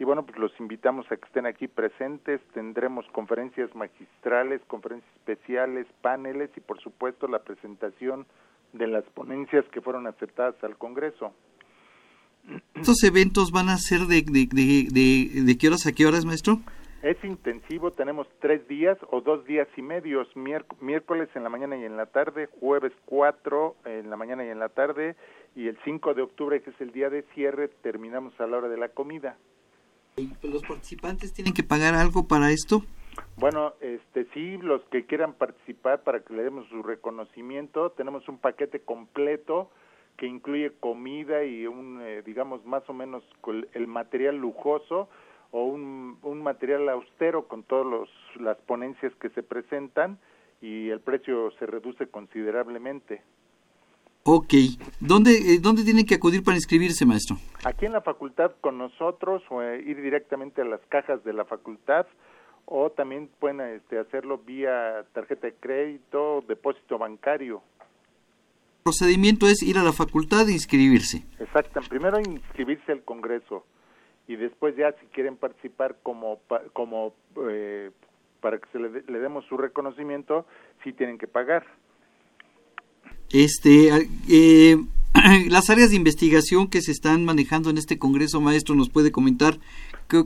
[0.00, 2.40] Y bueno, pues los invitamos a que estén aquí presentes.
[2.52, 8.26] Tendremos conferencias magistrales, conferencias especiales, paneles y por supuesto la presentación
[8.72, 11.32] de las ponencias que fueron aceptadas al Congreso.
[12.74, 16.60] ¿Estos eventos van a ser de, de, de, de, qué horas a qué horas, maestro?
[17.02, 21.76] Es intensivo, tenemos tres días o dos días y medios, miérc- miércoles en la mañana
[21.76, 25.14] y en la tarde, jueves cuatro en la mañana y en la tarde,
[25.54, 28.68] y el 5 de octubre, que es el día de cierre, terminamos a la hora
[28.68, 29.36] de la comida.
[30.42, 32.82] ¿Los participantes tienen que pagar algo para esto?
[33.36, 38.38] Bueno, este sí, los que quieran participar para que le demos su reconocimiento, tenemos un
[38.38, 39.70] paquete completo
[40.16, 43.22] que incluye comida y un, eh, digamos, más o menos
[43.72, 45.08] el material lujoso
[45.50, 48.08] o un, un material austero con todas
[48.40, 50.18] las ponencias que se presentan
[50.60, 53.22] y el precio se reduce considerablemente.
[54.28, 54.54] Ok,
[54.98, 57.36] ¿Dónde, eh, ¿dónde tienen que acudir para inscribirse, maestro?
[57.64, 61.44] Aquí en la facultad con nosotros o eh, ir directamente a las cajas de la
[61.44, 62.06] facultad
[62.64, 67.62] o también pueden este, hacerlo vía tarjeta de crédito, depósito bancario.
[68.86, 71.24] Procedimiento es ir a la facultad e inscribirse.
[71.40, 73.66] Exacto, primero inscribirse al Congreso
[74.28, 76.38] y después ya si quieren participar como,
[76.72, 77.12] como
[77.50, 77.90] eh,
[78.40, 80.46] para que se le, le demos su reconocimiento,
[80.84, 81.66] sí tienen que pagar.
[83.32, 84.76] Este, eh,
[85.50, 89.58] las áreas de investigación que se están manejando en este Congreso, maestro, nos puede comentar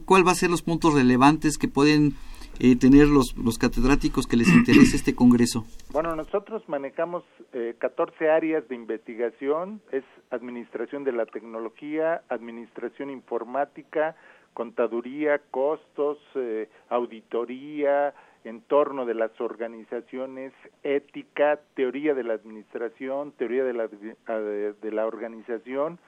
[0.05, 2.13] cuál va a ser los puntos relevantes que pueden
[2.61, 5.65] eh, tener los, los catedráticos que les interese este Congreso.
[5.93, 14.15] Bueno, nosotros manejamos eh, 14 áreas de investigación, es administración de la tecnología, administración informática,
[14.55, 20.53] contaduría, costos, eh, auditoría, entorno de las organizaciones,
[20.83, 25.99] ética, teoría de la administración, teoría de la, de, la organización,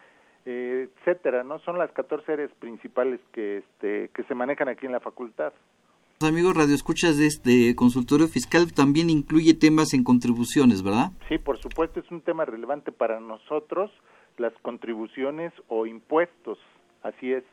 [0.46, 1.58] eh, etcétera, ¿no?
[1.60, 5.52] Son las 14 áreas principales que, este, que se manejan aquí en la facultad.
[6.24, 11.12] Amigos Radio Escuchas de este consultorio fiscal también incluye temas en contribuciones, ¿verdad?
[11.28, 13.90] Sí, por supuesto, es un tema relevante para nosotros,
[14.38, 16.58] las contribuciones o impuestos,
[17.02, 17.44] así es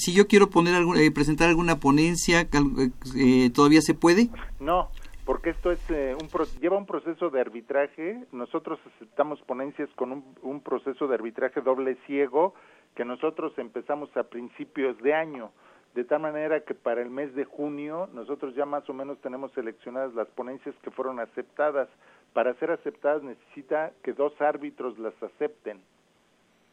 [0.00, 4.30] si yo quiero poner eh, presentar alguna ponencia, eh, ¿todavía se puede?
[4.58, 4.88] No,
[5.26, 6.28] porque esto es eh, un
[6.60, 8.24] lleva un proceso de arbitraje.
[8.32, 12.54] Nosotros aceptamos ponencias con un, un, proceso de arbitraje doble ciego
[12.96, 15.52] que nosotros empezamos a principios de año,
[15.94, 19.52] de tal manera que para el mes de junio nosotros ya más o menos tenemos
[19.52, 21.88] seleccionadas las ponencias que fueron aceptadas.
[22.32, 25.80] Para ser aceptadas necesita que dos árbitros las acepten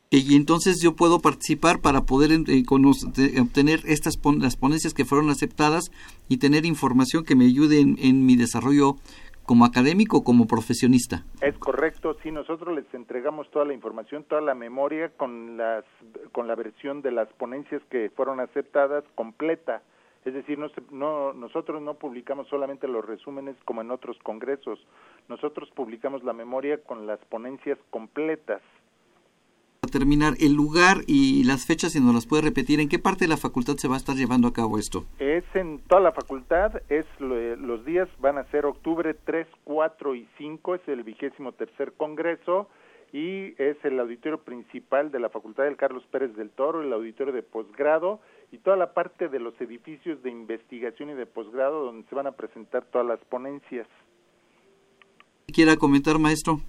[0.09, 2.63] y entonces yo puedo participar para poder eh,
[3.41, 5.91] obtener estas las ponencias que fueron aceptadas
[6.29, 8.95] y tener información que me ayude en, mi desarrollo
[9.47, 11.23] como académico como profesionista.
[11.41, 15.85] Es correcto, sí, nosotros les entregamos toda la información, toda la memoria con las
[16.33, 19.81] con la versión de las ponencias que fueron aceptadas completa.
[20.25, 24.77] Es decir, no, no, nosotros no publicamos solamente los resúmenes como en otros congresos,
[25.29, 28.61] nosotros publicamos la memoria con las ponencias completas
[29.87, 33.29] terminar el lugar y las fechas, si nos las puede repetir, ¿en qué parte de
[33.29, 35.05] la facultad se va a estar llevando a cabo esto?
[35.19, 40.27] Es en toda la facultad, es los días van a ser octubre 3, 4 y
[40.37, 42.69] 5, es el vigésimo tercer congreso
[43.13, 47.33] y es el auditorio principal de la Facultad del Carlos Pérez del Toro, el auditorio
[47.33, 48.19] de posgrado
[48.51, 52.27] y toda la parte de los edificios de investigación y de posgrado donde se van
[52.27, 53.87] a presentar todas las ponencias.
[55.47, 56.59] ¿Quiera comentar, maestro?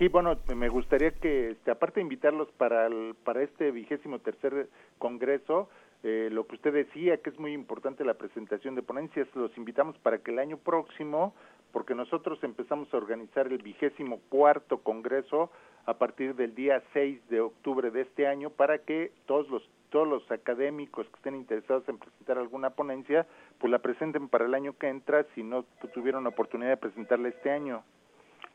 [0.00, 2.88] Sí, bueno, me gustaría que, este, aparte de invitarlos para,
[3.22, 5.68] para este vigésimo tercer congreso,
[6.02, 9.98] eh, lo que usted decía, que es muy importante la presentación de ponencias, los invitamos
[9.98, 11.34] para que el año próximo,
[11.70, 15.50] porque nosotros empezamos a organizar el vigésimo cuarto congreso
[15.84, 20.08] a partir del día 6 de octubre de este año, para que todos los todos
[20.08, 23.26] los académicos que estén interesados en presentar alguna ponencia,
[23.58, 27.50] pues la presenten para el año que entra, si no tuvieron oportunidad de presentarla este
[27.50, 27.82] año.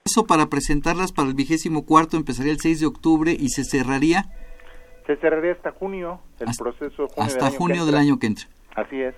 [0.08, 4.30] Eso para presentarlas para el vigésimo cuarto empezaría el 6 de octubre y se cerraría.
[5.08, 8.46] Se cerraría hasta junio, el proceso Hasta junio del año que entra.
[8.76, 9.16] Así es.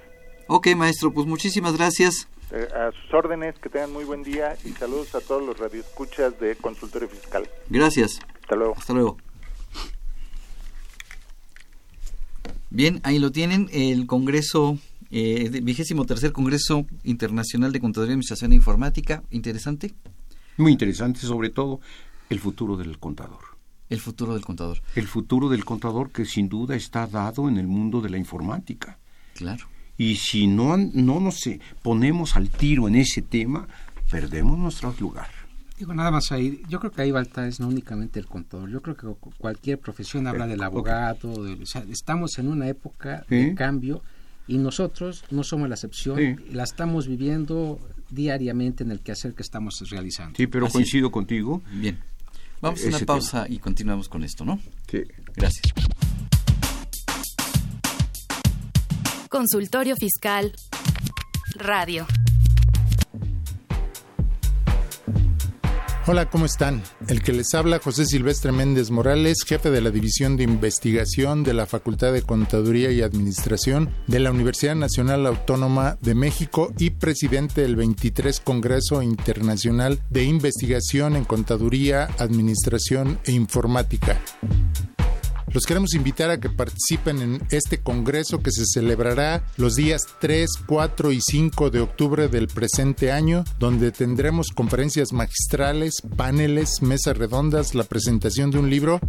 [0.47, 2.29] Ok, maestro, pues muchísimas gracias.
[2.51, 6.39] Eh, a sus órdenes, que tengan muy buen día y saludos a todos los radioescuchas
[6.39, 7.49] de Consultorio Fiscal.
[7.67, 8.21] Gracias.
[8.43, 8.73] Hasta luego.
[8.77, 9.17] Hasta luego.
[12.69, 14.77] Bien, ahí lo tienen, el Congreso,
[15.11, 19.93] eh, vigésimo tercer Congreso Internacional de Contaduría y Administración Informática, interesante.
[20.57, 21.79] Muy interesante, sobre todo
[22.29, 23.57] el futuro del contador.
[23.89, 24.81] El futuro del contador.
[24.95, 28.97] El futuro del contador que sin duda está dado en el mundo de la informática.
[29.33, 29.65] Claro.
[29.97, 33.67] Y si no, no nos eh, ponemos al tiro en ese tema,
[34.11, 35.29] perdemos nuestro lugar.
[35.77, 38.81] Digo, nada más ahí, yo creo que ahí falta es no únicamente el contador, yo
[38.81, 44.01] creo que cualquier profesión habla del abogado, o sea, estamos en una época de cambio
[44.47, 47.79] y nosotros no somos la excepción, la estamos viviendo
[48.09, 50.35] diariamente en el quehacer que estamos realizando.
[50.37, 51.61] Sí, pero coincido contigo.
[51.71, 51.99] Bien.
[52.61, 54.59] Vamos a una pausa y continuamos con esto, ¿no?
[54.89, 55.03] Sí.
[55.35, 55.73] Gracias.
[59.29, 60.53] Consultorio Fiscal
[61.55, 62.07] Radio.
[66.09, 66.81] Hola, ¿cómo están?
[67.09, 71.53] El que les habla José Silvestre Méndez Morales, jefe de la División de Investigación de
[71.53, 77.61] la Facultad de Contaduría y Administración de la Universidad Nacional Autónoma de México y presidente
[77.61, 84.17] del 23 Congreso Internacional de Investigación en Contaduría, Administración e Informática.
[85.53, 90.49] Los queremos invitar a que participen en este congreso que se celebrará los días 3,
[90.65, 97.75] 4 y 5 de octubre del presente año, donde tendremos conferencias magistrales, paneles, mesas redondas,
[97.75, 98.99] la presentación de un libro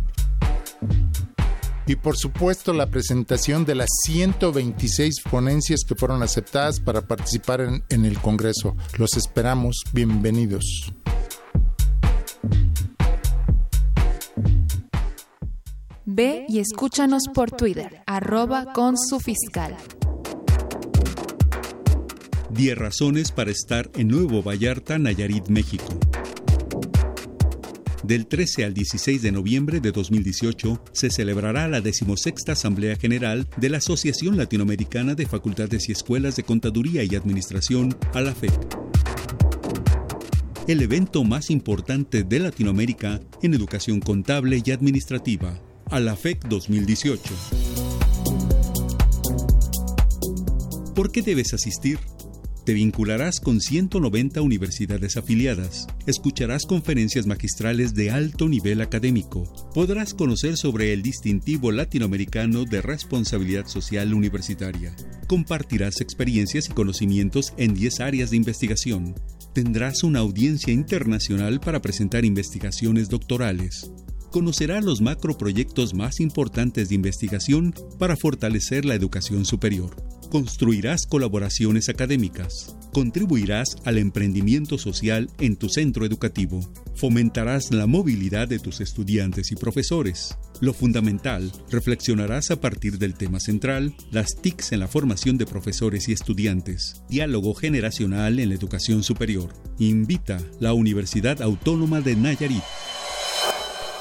[1.86, 7.82] y por supuesto la presentación de las 126 ponencias que fueron aceptadas para participar en,
[7.89, 8.76] en el Congreso.
[8.99, 9.82] Los esperamos.
[9.93, 10.93] Bienvenidos.
[16.19, 19.77] Ve y escúchanos por Twitter, arroba con su fiscal.
[22.51, 25.87] 10 razones para estar en Nuevo Vallarta, Nayarit, México.
[28.03, 33.69] Del 13 al 16 de noviembre de 2018 se celebrará la decimosexta Asamblea General de
[33.69, 38.55] la Asociación Latinoamericana de Facultades y Escuelas de Contaduría y Administración, ALAFED.
[40.66, 45.61] El evento más importante de Latinoamérica en educación contable y administrativa
[45.91, 47.34] a la FEC 2018.
[50.95, 51.99] ¿Por qué debes asistir?
[52.64, 60.59] Te vincularás con 190 universidades afiliadas, escucharás conferencias magistrales de alto nivel académico, podrás conocer
[60.59, 64.95] sobre el distintivo latinoamericano de responsabilidad social universitaria,
[65.28, 69.14] compartirás experiencias y conocimientos en 10 áreas de investigación,
[69.55, 73.91] tendrás una audiencia internacional para presentar investigaciones doctorales,
[74.31, 79.97] conocerá los macroproyectos más importantes de investigación para fortalecer la educación superior.
[80.31, 82.76] Construirás colaboraciones académicas.
[82.93, 86.61] Contribuirás al emprendimiento social en tu centro educativo.
[86.97, 90.37] Fomentarás la movilidad de tus estudiantes y profesores.
[90.61, 96.09] Lo fundamental, reflexionarás a partir del tema central, las TICs en la formación de profesores
[96.09, 99.55] y estudiantes, diálogo generacional en la educación superior.
[99.79, 102.64] Invita la Universidad Autónoma de Nayarit.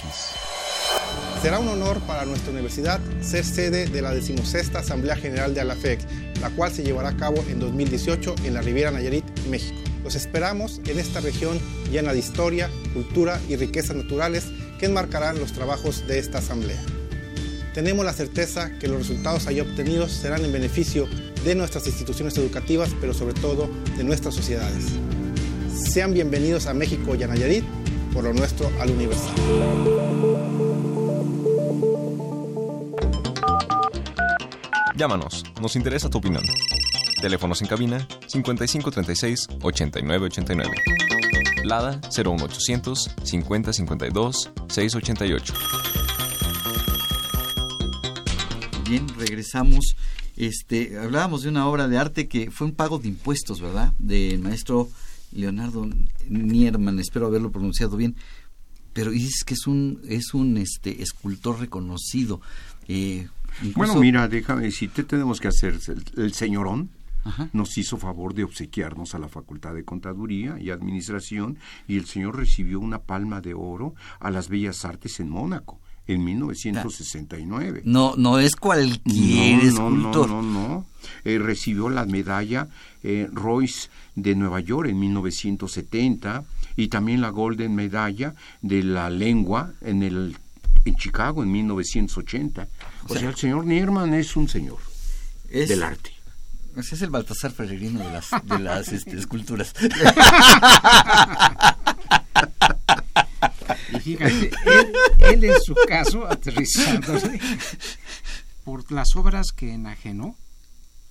[1.43, 6.01] Será un honor para nuestra universidad ser sede de la decimosexta Asamblea General de ALAFEC,
[6.41, 9.88] la cual se llevará a cabo en 2018 en la Riviera Nayarit, México.
[10.09, 11.61] Los esperamos en esta región
[11.93, 14.47] llena de historia, cultura y riquezas naturales
[14.81, 16.81] que enmarcarán los trabajos de esta asamblea.
[17.75, 21.07] Tenemos la certeza que los resultados allí obtenidos serán en beneficio
[21.45, 24.87] de nuestras instituciones educativas, pero sobre todo de nuestras sociedades.
[25.75, 27.65] Sean bienvenidos a México y a Nayarit,
[28.15, 29.35] por lo nuestro al universal.
[34.97, 36.45] Llámanos, nos interesa tu opinión.
[37.21, 40.71] Teléfonos en cabina 5536 8989.
[41.64, 45.55] Lada 01800 5052 688.
[48.89, 49.97] Bien, regresamos.
[50.37, 53.93] Este, hablábamos de una obra de arte que fue un pago de impuestos, ¿verdad?
[53.99, 54.89] Del maestro
[55.33, 55.89] Leonardo
[56.29, 58.14] Nierman, espero haberlo pronunciado bien.
[58.93, 62.41] Pero dices que es un es un este escultor reconocido.
[62.87, 63.27] Eh,
[63.75, 66.91] Bueno, mira, déjame decirte, tenemos que hacer el, el señorón
[67.53, 72.37] nos hizo favor de obsequiarnos a la Facultad de Contaduría y Administración y el señor
[72.37, 77.83] recibió una palma de oro a las Bellas Artes en Mónaco en 1969.
[77.85, 80.29] No, no es cualquier no, escultor.
[80.29, 80.87] No, no, no, no.
[81.25, 82.69] Eh, recibió la medalla
[83.03, 86.45] eh, Royce de Nueva York en 1970
[86.77, 90.37] y también la Golden Medalla de la Lengua en el
[90.85, 92.69] en Chicago en 1980.
[93.09, 94.79] O, sea, el señor Nierman es un señor
[95.51, 96.12] es, del arte.
[96.77, 99.75] Ese es el Baltasar Ferrerino de las, de las este, esculturas.
[103.91, 107.41] Y fíjate, él, él, en su caso, aterrizándose
[108.64, 110.37] por las obras que enajenó,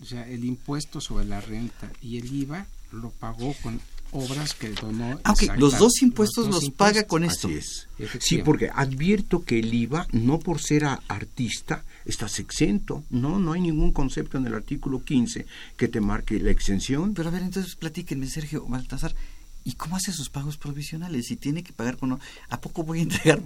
[0.01, 3.81] o sea, el impuesto sobre la renta y el IVA lo pagó con
[4.11, 5.19] obras que donó.
[5.23, 6.95] Aunque los dos impuestos los, dos los impuestos.
[6.95, 7.47] paga con esto.
[7.47, 7.87] Así es.
[8.19, 13.03] Sí, porque advierto que el IVA, no por ser artista, estás exento.
[13.09, 15.45] No, no hay ningún concepto en el artículo 15
[15.75, 17.13] que te marque la exención.
[17.13, 19.15] Pero a ver, entonces platíquenme, Sergio Baltasar,
[19.63, 21.27] ¿y cómo hace sus pagos provisionales?
[21.27, 22.19] Si tiene que pagar con...
[22.49, 23.41] ¿A poco voy a entregar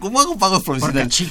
[0.00, 1.14] ¿Cómo hago pagos provisionales?
[1.14, 1.28] sí,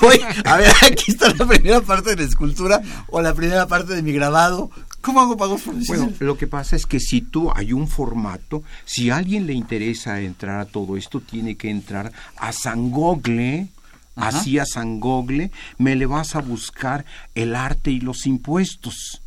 [0.00, 3.94] voy, a ver, aquí está la primera parte de la escultura o la primera parte
[3.94, 4.70] de mi grabado.
[5.00, 6.18] ¿Cómo hago pagos provisionales?
[6.18, 9.54] Bueno, lo que pasa es que si tú hay un formato, si a alguien le
[9.54, 13.68] interesa entrar a todo esto, tiene que entrar a San Google,
[14.16, 14.28] Ajá.
[14.28, 19.22] así a San Google, me le vas a buscar el arte y los impuestos.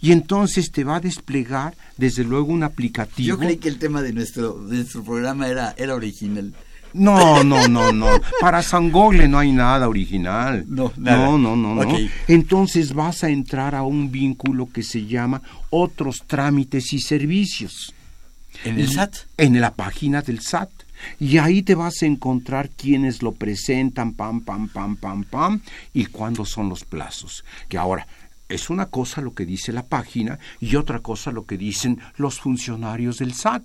[0.00, 3.28] Y entonces te va a desplegar, desde luego, un aplicativo.
[3.28, 6.52] Yo creí que el tema de nuestro, de nuestro programa era, era original.
[6.94, 8.08] No, no, no, no.
[8.40, 10.64] Para San Google no hay nada original.
[10.68, 11.18] No, nada.
[11.18, 11.98] No, no, no, no.
[12.28, 17.94] Entonces vas a entrar a un vínculo que se llama otros trámites y servicios.
[18.64, 19.14] ¿En el SAT?
[19.38, 20.70] En la página del SAT.
[21.18, 25.60] Y ahí te vas a encontrar quienes lo presentan, pam, pam, pam, pam, pam,
[25.92, 27.44] y cuándo son los plazos.
[27.68, 28.06] Que ahora,
[28.48, 32.38] es una cosa lo que dice la página y otra cosa lo que dicen los
[32.38, 33.62] funcionarios del SAT.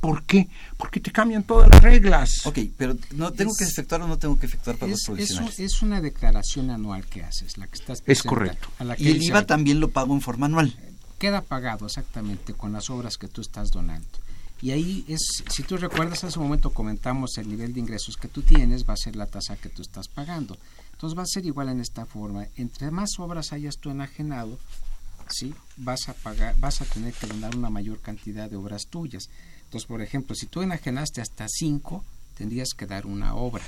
[0.00, 0.48] ¿Por qué?
[0.76, 2.44] Porque te cambian todas las reglas.
[2.46, 5.58] Ok, pero ¿no tengo que efectuar o no tengo que efectuar pagos Es, es, provisionales?
[5.60, 8.68] es una declaración anual que haces, la que estás Es correcto.
[8.78, 10.74] a la que Y el IVA va- también lo pago en forma anual.
[11.18, 14.06] queda pagado exactamente con las obras que tú estás donando.
[14.62, 15.20] Y ahí es,
[15.50, 18.94] si tú recuerdas, hace un momento comentamos el nivel de ingresos que tú tienes, va
[18.94, 20.56] a ser la tasa que tú estás pagando.
[20.92, 22.46] Entonces va a ser igual en esta forma.
[22.56, 24.58] Entre más obras hayas tú enajenado,
[25.30, 25.54] ¿sí?
[25.76, 29.28] vas a pagar, vas a tener que donar una mayor cantidad de obras tuyas.
[29.64, 32.04] Entonces, por ejemplo, si tú enajenaste hasta cinco,
[32.36, 33.64] tendrías que dar una obra.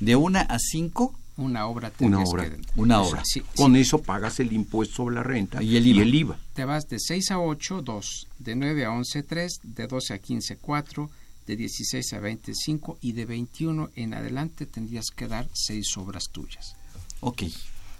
[0.00, 1.14] ¿De una a cinco?
[1.36, 2.44] Una obra Una obra.
[2.48, 3.22] que Una Eso, obra.
[3.24, 6.04] sí, Con eso pagas el impuesto sobre la renta Y el IVA.
[6.04, 6.38] IVA.
[6.54, 8.26] Te vas de 6 a 8, 2.
[8.38, 9.60] De 9 a 11, 3.
[9.64, 11.10] De 12 a 15, 4.
[11.48, 12.98] De 16 a 25.
[13.00, 16.76] Y de 21 en adelante tendrías que dar 6 obras tuyas.
[17.20, 17.42] Ok.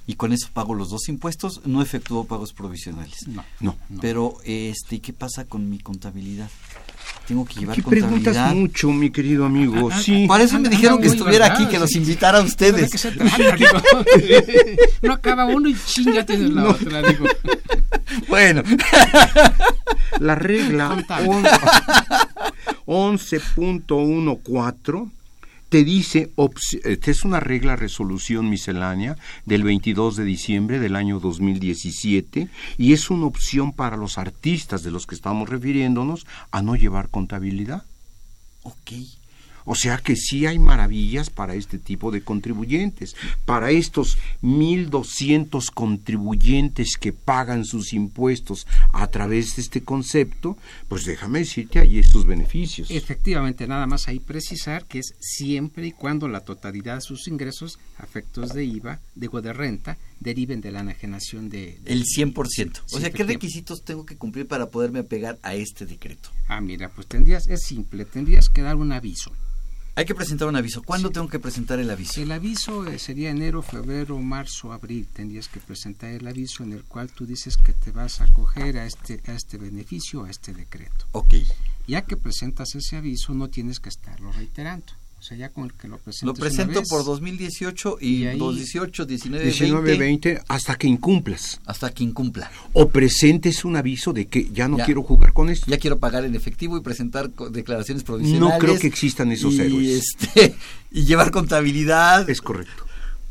[0.06, 3.26] Y con eso pago los dos impuestos, no efectúo pagos provisionales.
[3.26, 3.42] No.
[3.60, 3.74] No.
[4.02, 6.50] Pero, este, ¿qué pasa con mi contabilidad?
[7.26, 8.20] Tengo que llevar ¿Qué contabilidad.
[8.20, 9.88] preguntas mucho, mi querido amigo?
[9.90, 10.26] Ah, sí.
[10.28, 12.90] Para eso me dijeron que estuviera aquí, que los invitara a ustedes.
[12.90, 12.98] ¿De
[13.56, 13.80] digo?
[15.02, 16.70] no acaba uno y chinga tienes la No.
[16.70, 17.24] otra, digo.
[18.28, 18.62] Bueno.
[20.20, 21.28] La regla Contable.
[22.86, 25.10] on- 11.14
[25.74, 26.30] te dice,
[26.84, 32.48] esta es una regla resolución miscelánea del 22 de diciembre del año 2017
[32.78, 37.08] y es una opción para los artistas de los que estamos refiriéndonos a no llevar
[37.08, 37.82] contabilidad.
[38.62, 38.92] Ok.
[39.66, 43.16] O sea que sí hay maravillas para este tipo de contribuyentes.
[43.44, 50.56] Para estos 1.200 contribuyentes que pagan sus impuestos a través de este concepto,
[50.88, 52.90] pues déjame decirte, hay estos beneficios.
[52.90, 57.78] Efectivamente, nada más ahí precisar que es siempre y cuando la totalidad de sus ingresos,
[57.98, 61.78] a efectos de IVA, digo de renta, deriven de la enajenación de...
[61.82, 62.34] de- El 100%.
[62.36, 66.30] O Sí, sea, ¿qué requisitos tengo que cumplir para poderme apegar a este decreto?
[66.48, 69.32] Ah, mira, pues tendrías, es simple, tendrías que dar un aviso.
[69.96, 70.82] Hay que presentar un aviso.
[70.82, 72.20] ¿Cuándo tengo que presentar el aviso?
[72.20, 75.06] El aviso eh, sería enero, febrero, marzo, abril.
[75.06, 78.76] Tendrías que presentar el aviso en el cual tú dices que te vas a acoger
[78.78, 81.06] a este, a este beneficio, a este decreto.
[81.12, 81.34] Ok.
[81.86, 84.92] Ya que presentas ese aviso, no tienes que estarlo reiterando.
[85.24, 88.08] O sea, ya con el que lo presentes Lo una presento vez, por 2018 y,
[88.08, 90.04] Y ahí- 2018, 19, 19, 20,
[90.34, 91.62] 20, hasta que incumplas.
[91.64, 92.50] hasta que incumpla.
[92.74, 94.84] O presentes un aviso de que ya no Ya.
[94.84, 95.64] quiero jugar con esto.
[95.70, 98.52] Ya quiero pagar en efectivo y presentar declaraciones provisionales.
[98.52, 100.04] No creo que existan esos y, héroes.
[100.20, 100.54] este,
[100.92, 102.28] y llevar contabilidad.
[102.28, 102.84] Es correcto.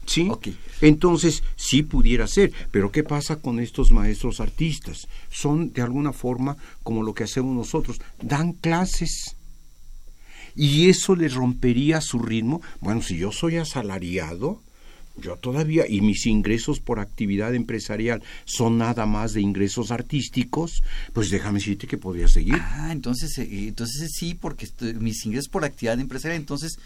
[0.08, 0.28] ¿Sí?
[0.32, 0.48] Ok.
[0.82, 2.52] Entonces, sí pudiera ser.
[2.72, 5.08] Pero ¿qué pasa con estos maestros artistas?
[5.30, 8.02] Son de alguna forma como lo que hacemos nosotros.
[8.20, 9.36] Dan clases.
[10.56, 12.62] Y eso les rompería su ritmo.
[12.82, 14.62] Bueno, si yo soy asalariado,
[15.16, 20.82] yo todavía, y mis ingresos por actividad empresarial son nada más de ingresos artísticos,
[21.14, 22.56] pues déjame decirte que podría seguir.
[22.60, 26.78] Ah, entonces, eh, entonces sí, porque estoy- mis ingresos por actividad empresarial, entonces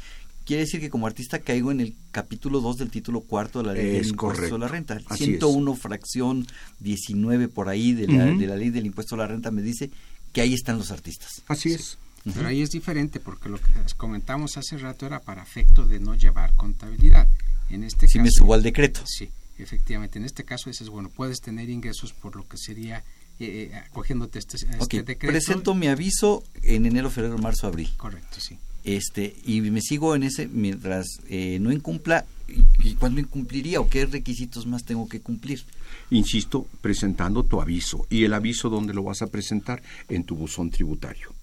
[0.46, 3.74] quiere decir que como artista caigo en el capítulo 2 del título cuarto de la
[3.74, 5.00] ley del Es impuesto a la renta.
[5.08, 6.48] Así 101 fracción
[6.80, 9.90] 19 por ahí de la, de la ley del impuesto a la renta me dice
[10.34, 11.42] que ahí están los artistas.
[11.48, 11.98] Así es.
[12.34, 16.00] Pero ahí es diferente porque lo que les comentamos hace rato era para efecto de
[16.00, 17.28] no llevar contabilidad.
[17.70, 19.02] En este Si caso, me subo al decreto.
[19.06, 20.20] Sí, efectivamente.
[20.20, 23.04] En este caso dices, bueno, puedes tener ingresos por lo que sería
[23.40, 25.32] eh, eh, acogiéndote a este, a este decreto.
[25.32, 27.90] presento mi aviso en enero, febrero, marzo, abril.
[27.98, 28.58] Correcto, sí.
[28.84, 32.26] Este, y me sigo en ese mientras eh, no incumpla.
[32.48, 35.66] ¿Y, y cuándo incumpliría o qué requisitos más tengo que cumplir?
[36.10, 38.08] Insisto, presentando tu aviso.
[38.10, 39.84] ¿Y el aviso dónde lo vas a presentar?
[40.08, 41.37] En tu buzón tributario.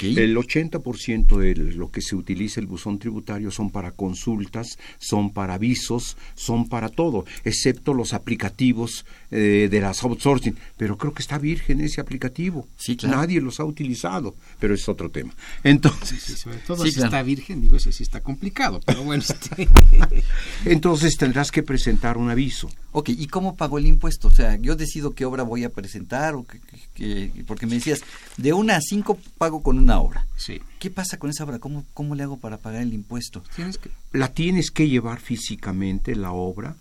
[0.00, 5.54] El 80% de lo que se utiliza el buzón tributario son para consultas, son para
[5.54, 10.56] avisos, son para todo, excepto los aplicativos eh, de las outsourcing.
[10.76, 12.66] Pero creo que está virgen ese aplicativo.
[12.76, 13.16] Sí, claro.
[13.16, 15.32] Nadie los ha utilizado, pero es otro tema.
[15.64, 19.22] Entonces, Sí, sobre todo si está virgen, digo, ese sí está complicado, pero bueno.
[19.22, 19.68] este-
[20.64, 22.70] entonces tendrás que presentar un aviso.
[22.94, 24.28] Ok, ¿y cómo pago el impuesto?
[24.28, 26.60] O sea, yo decido qué obra voy a presentar, o qué-
[26.94, 28.02] qué- porque me decías,
[28.36, 30.26] de una a cinco pago con una obra.
[30.36, 30.60] Sí.
[30.78, 31.58] ¿Qué pasa con esa obra?
[31.58, 33.42] ¿Cómo, cómo le hago para pagar el impuesto?
[33.56, 33.90] Tienes que...
[34.12, 36.76] la tienes que llevar físicamente la obra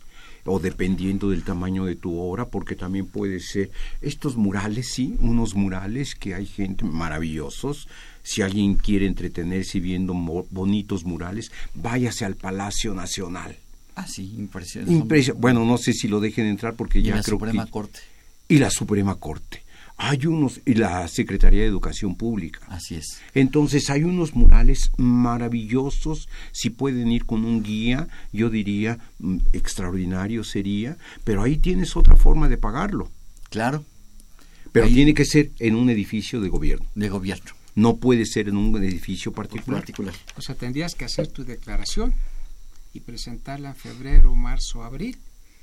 [0.45, 3.69] o dependiendo del tamaño de tu obra, porque también puede ser
[4.01, 7.87] estos murales, sí, unos murales que hay gente maravillosos.
[8.23, 13.55] Si alguien quiere entretenerse viendo mo- bonitos murales, váyase al Palacio Nacional.
[13.95, 14.93] Ah, sí, impresionante.
[14.95, 17.71] Impresio- bueno, no sé si lo dejen entrar porque Y ya la creo Suprema que
[17.71, 17.99] Corte.
[18.47, 19.61] y la Suprema Corte.
[20.03, 22.59] Hay unos y la Secretaría de Educación Pública.
[22.69, 23.19] Así es.
[23.35, 30.43] Entonces hay unos murales maravillosos, si pueden ir con un guía, yo diría mm, extraordinario
[30.43, 33.11] sería, pero ahí tienes otra forma de pagarlo.
[33.51, 33.85] Claro.
[34.71, 36.87] Pero Ahí- tiene que ser en un edificio de gobierno.
[36.95, 37.51] De gobierno.
[37.75, 39.83] No puede ser en un edificio particular.
[40.35, 42.13] O sea, tendrías que hacer tu declaración
[42.93, 45.17] y presentarla en febrero, marzo, abril,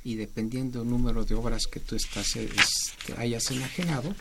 [0.05, 4.15] y dependiendo del número de obras que tú estás, este, hayas enajenado,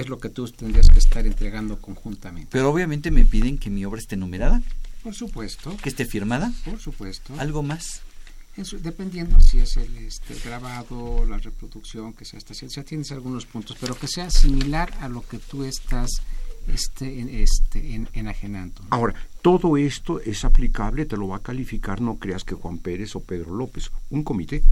[0.00, 2.48] es lo que tú tendrías que estar entregando conjuntamente.
[2.52, 4.62] Pero obviamente me piden que mi obra esté numerada,
[5.02, 6.52] Por supuesto, que esté firmada.
[6.64, 7.34] por supuesto.
[7.38, 8.02] ¿Algo más?
[8.64, 13.46] Su- dependiendo si es el este, grabado, la reproducción, que sea o sea, tienes algunos
[13.46, 16.10] puntos, pero que sea similar a lo que tú estás
[16.66, 18.82] este, en- este, en- enajenando.
[18.90, 23.14] Ahora, todo esto es aplicable, te lo va a calificar, no creas que Juan Pérez
[23.14, 24.62] o Pedro López, un comité.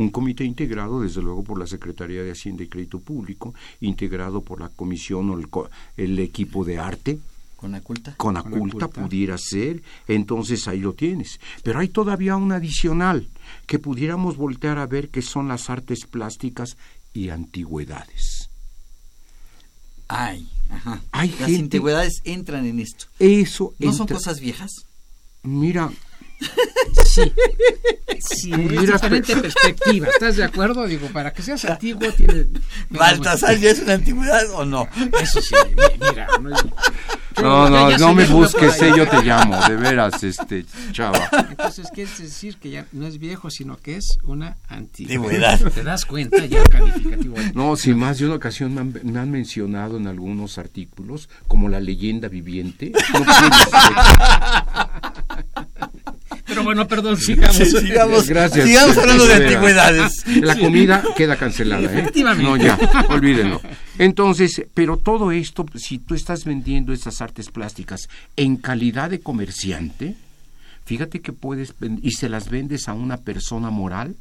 [0.00, 4.60] Un comité integrado, desde luego, por la Secretaría de Hacienda y Crédito Público, integrado por
[4.60, 7.18] la comisión o el, co- el equipo de arte,
[7.56, 8.14] ¿Con la culta?
[8.16, 9.02] con la Con culta Aculta.
[9.02, 11.38] pudiera ser, entonces ahí lo tienes.
[11.62, 13.28] Pero hay todavía un adicional
[13.66, 16.78] que pudiéramos voltear a ver que son las artes plásticas
[17.12, 18.48] y antigüedades.
[20.08, 21.02] Ay, ajá.
[21.12, 23.04] Hay Las gente- antigüedades entran en esto.
[23.18, 24.70] Eso ¿No son cosas viejas?
[25.42, 25.90] Mira,
[27.04, 27.22] Sí,
[28.20, 30.06] sí, Mira, es diferente pero- perspectiva.
[30.08, 30.86] ¿Estás de acuerdo?
[30.86, 32.46] Digo, para que seas antiguo tiene...
[32.90, 34.88] ¿Baltasar ya es una antigüedad o no?
[35.20, 36.28] Eso sí, mi- mira.
[36.40, 36.70] No, yo-
[37.42, 41.18] no, no, no me busques, eh, yo te llamo, de veras, este, chava.
[41.50, 45.58] Entonces, ¿quieres decir que ya no es viejo, sino que es una Antigüedad.
[45.72, 46.44] ¿Te das cuenta?
[46.46, 47.36] Ya el calificativo.
[47.54, 51.68] No, si más de una ocasión me han, me han mencionado en algunos artículos como
[51.68, 52.92] la leyenda viviente.
[53.12, 53.20] No
[56.60, 57.56] Pero bueno, perdón, sigamos.
[57.56, 58.28] Sí, sigamos.
[58.28, 58.66] Gracias.
[58.66, 60.26] Sigamos hablando de antigüedades.
[60.40, 60.60] La Sí.
[60.60, 62.00] comida queda cancelada, ¿eh?
[62.00, 62.42] Efectivamente.
[62.50, 63.60] No, ya, olvídenlo.
[63.98, 70.16] Entonces, pero todo esto, si tú estás vendiendo estas artes plásticas en calidad de comerciante,
[70.84, 74.16] fíjate que puedes, y se las vendes a una persona moral,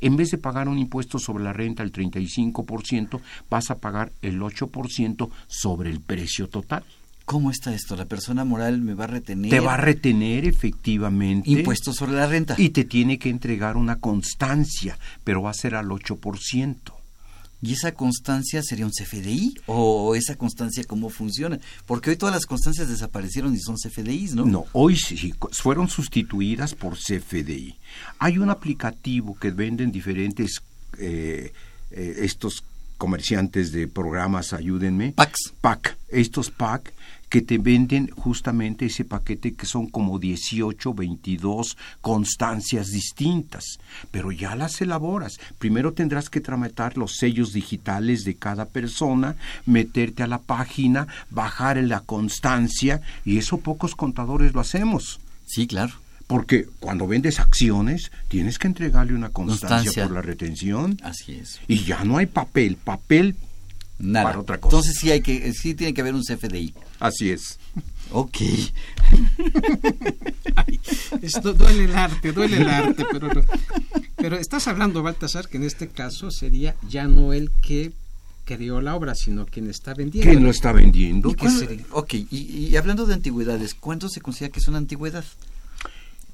[0.00, 3.20] en vez de pagar un impuesto sobre la renta el 35%,
[3.50, 6.84] vas a pagar el 8% sobre el precio total.
[7.24, 7.96] ¿Cómo está esto?
[7.96, 9.50] ¿La persona moral me va a retener?
[9.50, 11.50] Te va a retener efectivamente.
[11.50, 12.54] Impuestos sobre la renta.
[12.58, 16.76] Y te tiene que entregar una constancia, pero va a ser al 8%.
[17.64, 19.54] ¿Y esa constancia sería un CFDI?
[19.66, 21.60] ¿O esa constancia cómo funciona?
[21.86, 24.44] Porque hoy todas las constancias desaparecieron y son CFDIs, ¿no?
[24.44, 27.76] No, hoy sí, fueron sustituidas por CFDI.
[28.18, 30.60] Hay un aplicativo que venden diferentes,
[30.98, 31.52] eh,
[31.92, 32.64] eh, estos
[32.98, 35.12] comerciantes de programas, ayúdenme.
[35.12, 35.52] PACs.
[35.60, 36.92] PAC, estos PAC
[37.32, 43.78] que te venden justamente ese paquete que son como 18, 22 constancias distintas,
[44.10, 45.40] pero ya las elaboras.
[45.58, 51.78] Primero tendrás que tramitar los sellos digitales de cada persona, meterte a la página, bajar
[51.78, 55.18] en la constancia, y eso pocos contadores lo hacemos.
[55.46, 55.94] Sí, claro.
[56.26, 60.04] Porque cuando vendes acciones, tienes que entregarle una constancia, Constancia.
[60.04, 60.98] por la retención.
[61.02, 61.62] Así es.
[61.66, 63.36] Y ya no hay papel, papel
[63.98, 64.26] Nada.
[64.26, 64.76] para otra cosa.
[64.76, 66.74] Entonces sí hay que, sí tiene que haber un CFDI.
[66.98, 67.58] Así es.
[68.10, 68.38] Ok.
[71.22, 73.42] Esto duele el arte, duele el arte, pero, no.
[74.16, 77.92] pero estás hablando, Baltasar, que en este caso sería ya no el que
[78.44, 80.30] creó la obra, sino quien está vendiendo.
[80.30, 81.30] ¿Quién lo está vendiendo?
[81.30, 81.84] ¿Y qué sería?
[81.92, 85.24] Ok, y, y hablando de antigüedades, ¿cuánto se considera que es una antigüedad?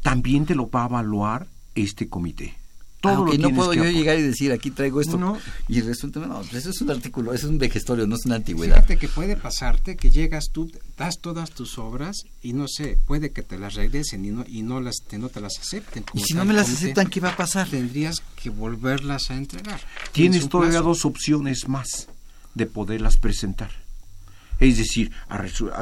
[0.03, 2.55] También te lo va a evaluar este comité.
[3.01, 5.39] Todo Ah, lo no puedo que yo llegar y decir aquí traigo esto No.
[5.69, 8.75] y resulta no eso es un artículo eso es un vejestorio no es una antigüedad
[8.77, 13.31] Fíjate que puede pasarte que llegas tú, das todas tus obras y no sé, puede
[13.31, 16.05] que te las regresen y no, y no, las, te, no te las acepten.
[16.13, 19.37] y si tal no me las aceptan qué va a pasar Tendrías que volverlas a
[19.37, 19.81] entregar.
[20.13, 20.89] Tienes un todavía plazo.
[20.89, 22.09] dos opciones más
[22.55, 23.71] de poderlas presentar.
[24.61, 25.13] Es decir,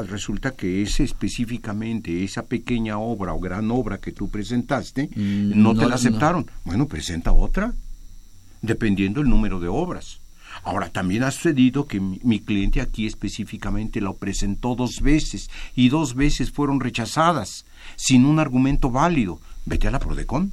[0.07, 5.73] resulta que ese específicamente, esa pequeña obra o gran obra que tú presentaste, Mm, no
[5.73, 6.49] te no, la aceptaron.
[6.63, 7.73] Bueno, presenta otra,
[8.61, 10.19] dependiendo el número de obras.
[10.63, 15.89] Ahora, también ha sucedido que mi, mi cliente aquí específicamente lo presentó dos veces y
[15.89, 17.65] dos veces fueron rechazadas
[17.95, 19.39] sin un argumento válido.
[19.65, 20.51] Vete a la Prodecon.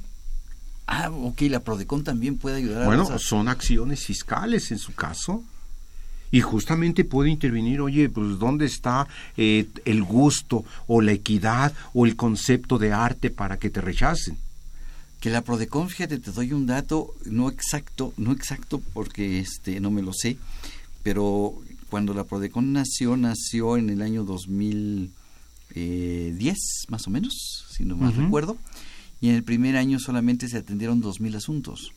[0.87, 5.43] Ah, ok, la Prodecon también puede ayudar a Bueno, son acciones fiscales en su caso.
[6.31, 9.07] Y justamente puede intervenir, oye, pues ¿dónde está
[9.37, 14.37] eh, el gusto o la equidad o el concepto de arte para que te rechacen?
[15.25, 19.89] que la Prodecon, fíjate, te doy un dato no exacto, no exacto porque este no
[19.89, 20.37] me lo sé,
[21.01, 21.55] pero
[21.89, 26.57] cuando la Prodecon nació, nació en el año 2010,
[26.89, 28.55] más o menos, si no mal recuerdo,
[29.19, 31.91] y en el primer año solamente se atendieron 2.000 asuntos.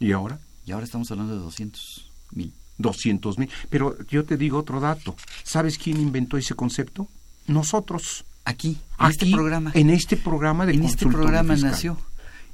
[0.00, 0.40] ¿Y ahora?
[0.64, 2.54] Y ahora estamos hablando de 200 mil.
[2.78, 3.48] 200 mil.
[3.70, 5.16] Pero yo te digo otro dato.
[5.42, 7.08] ¿Sabes quién inventó ese concepto?
[7.46, 8.24] Nosotros.
[8.46, 9.70] Aquí, en este programa.
[9.74, 11.70] En este programa de En este programa fiscal.
[11.70, 11.98] nació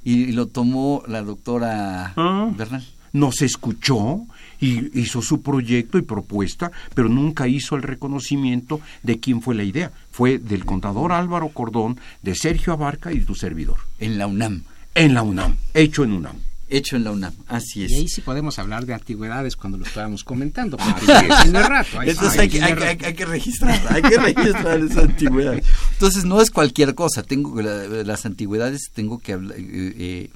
[0.05, 2.49] y, y lo tomó la doctora Ah.
[2.55, 2.85] Bernal.
[3.13, 4.21] Nos escuchó
[4.61, 9.63] y hizo su proyecto y propuesta, pero nunca hizo el reconocimiento de quién fue la
[9.65, 9.91] idea.
[10.11, 13.79] Fue del contador Álvaro Cordón, de Sergio Abarca y tu servidor.
[13.99, 14.63] En la UNAM.
[14.95, 16.35] En la UNAM, hecho en UNAM.
[16.73, 17.91] Hecho en la UNAM, así es.
[17.91, 20.77] Y ahí sí podemos hablar de antigüedades cuando lo estábamos comentando.
[21.43, 21.99] Tiene rato.
[21.99, 22.71] ahí- Entonces hay que, hay,
[23.03, 25.61] hay registrar, hay que registrar esa antigüedad.
[25.93, 27.23] Entonces no es cualquier cosa.
[27.23, 30.29] Tengo la- las antigüedades tengo que hablar, eh, eh,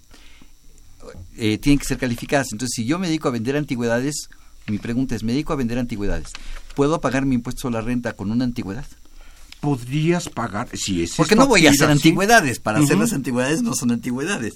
[1.37, 2.47] eh, tienen que ser calificadas.
[2.51, 4.29] Entonces si yo me dedico a vender antigüedades,
[4.67, 6.29] mi pregunta es, me dedico a vender antigüedades,
[6.75, 8.85] ¿puedo pagar mi impuesto a la renta con una antigüedad?
[9.61, 12.59] Podrías pagar, si es Porque no voy a hacer antigüedades.
[12.59, 14.55] Para hacer las antigüedades no son antigüedades.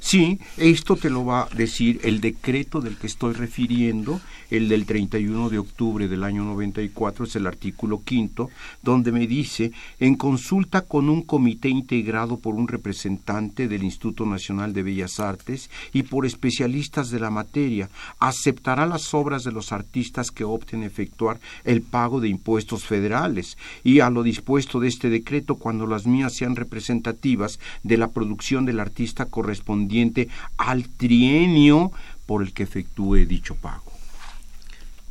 [0.00, 4.18] Sí, esto te lo va a decir el decreto del que estoy refiriendo,
[4.50, 8.48] el del 31 de octubre del año 94, es el artículo quinto,
[8.82, 14.72] donde me dice, en consulta con un comité integrado por un representante del Instituto Nacional
[14.72, 20.30] de Bellas Artes y por especialistas de la materia, aceptará las obras de los artistas
[20.30, 23.58] que opten efectuar el pago de impuestos federales.
[23.84, 28.64] Y a lo dispuesto de este decreto cuando las mías sean representativas de la producción
[28.64, 29.89] del artista correspondiente
[30.56, 31.92] al trienio
[32.26, 33.92] por el que efectúe dicho pago.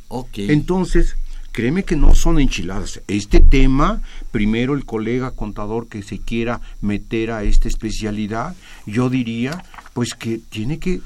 [0.08, 0.38] Ok.
[0.38, 1.16] Entonces,
[1.52, 3.00] créeme que no son enchiladas.
[3.06, 8.56] Este tema, primero el colega contador que se quiera meter a esta especialidad,
[8.86, 11.00] yo diría, pues que tiene que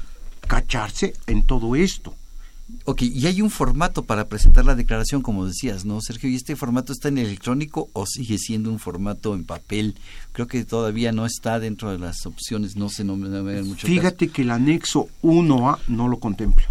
[0.47, 2.15] cacharse en todo esto.
[2.85, 6.29] Ok, y hay un formato para presentar la declaración, como decías, ¿no, Sergio?
[6.29, 9.95] ¿Y este formato está en electrónico o sigue siendo un formato en papel?
[10.31, 13.61] Creo que todavía no está dentro de las opciones, no sé, no me, no me
[13.61, 13.87] mucho caso.
[13.87, 16.65] Fíjate que el anexo 1A no lo contempla.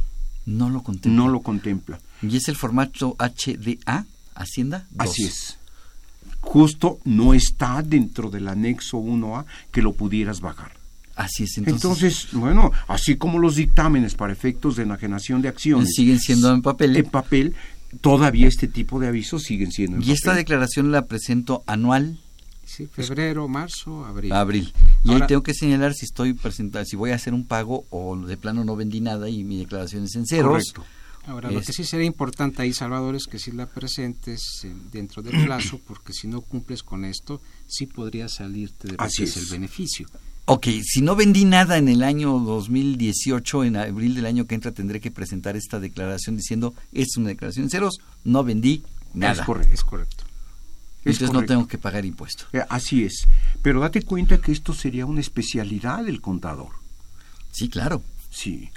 [0.47, 1.13] No lo contempla.
[1.13, 2.01] No lo contempla.
[2.23, 4.87] ¿Y es el formato HDA, Hacienda?
[4.91, 5.11] Dos.
[5.11, 5.59] Así es.
[6.41, 10.73] Justo no está dentro del anexo 1A que lo pudieras bajar.
[11.17, 15.91] Así es, entonces, Entonces, bueno, así como los dictámenes para efectos de enajenación de acciones
[15.95, 16.97] siguen siendo en papel.
[16.97, 17.55] en papel,
[18.01, 22.19] todavía este tipo de avisos siguen siendo en y esta declaración la presento anual
[22.67, 24.33] Sí, febrero, marzo, abril.
[24.33, 24.73] abril.
[25.05, 27.85] Y Ahora- ahí tengo que señalar si estoy presentando, si voy a hacer un pago
[27.91, 30.73] o de plano no vendí nada y mi declaración es en ceros.
[30.73, 30.85] Correcto.
[31.27, 35.23] Ahora, lo que sí sería importante ahí, Salvador, es que si la presentes eh, dentro
[35.23, 39.25] del plazo, porque si no cumples con esto, sí podría salirte de lo Así que
[39.25, 39.37] es.
[39.37, 40.07] el beneficio.
[40.47, 44.73] Ok, si no vendí nada en el año 2018, en abril del año que entra
[44.73, 48.83] tendré que presentar esta declaración diciendo, es una declaración en ceros, no vendí
[49.15, 49.41] nada.
[49.41, 49.73] Es correcto.
[49.73, 50.25] Es correcto.
[51.05, 52.45] Es Entonces no tengo que pagar impuesto.
[52.53, 53.27] Eh, Así es.
[53.63, 56.71] Pero date cuenta que esto sería una especialidad del contador.
[57.51, 58.03] Sí, claro.
[58.31, 58.71] Sí.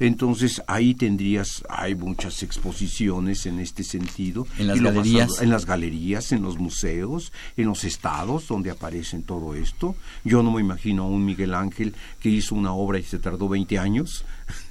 [0.00, 4.46] Entonces ahí tendrías, hay muchas exposiciones en este sentido.
[4.58, 5.40] En las a- galerías.
[5.42, 9.94] en las galerías, en los museos, en los estados donde aparecen todo esto.
[10.24, 13.48] Yo no me imagino a un Miguel Ángel que hizo una obra y se tardó
[13.48, 14.24] 20 años.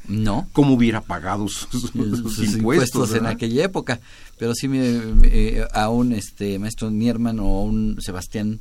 [0.07, 0.47] No.
[0.53, 2.39] ¿Cómo hubiera pagado sus, sus sus impuestos?
[2.55, 3.99] impuestos en aquella época.
[4.39, 8.59] Pero sí me, me- eh, a un este maestro Nierman o a un Sebastián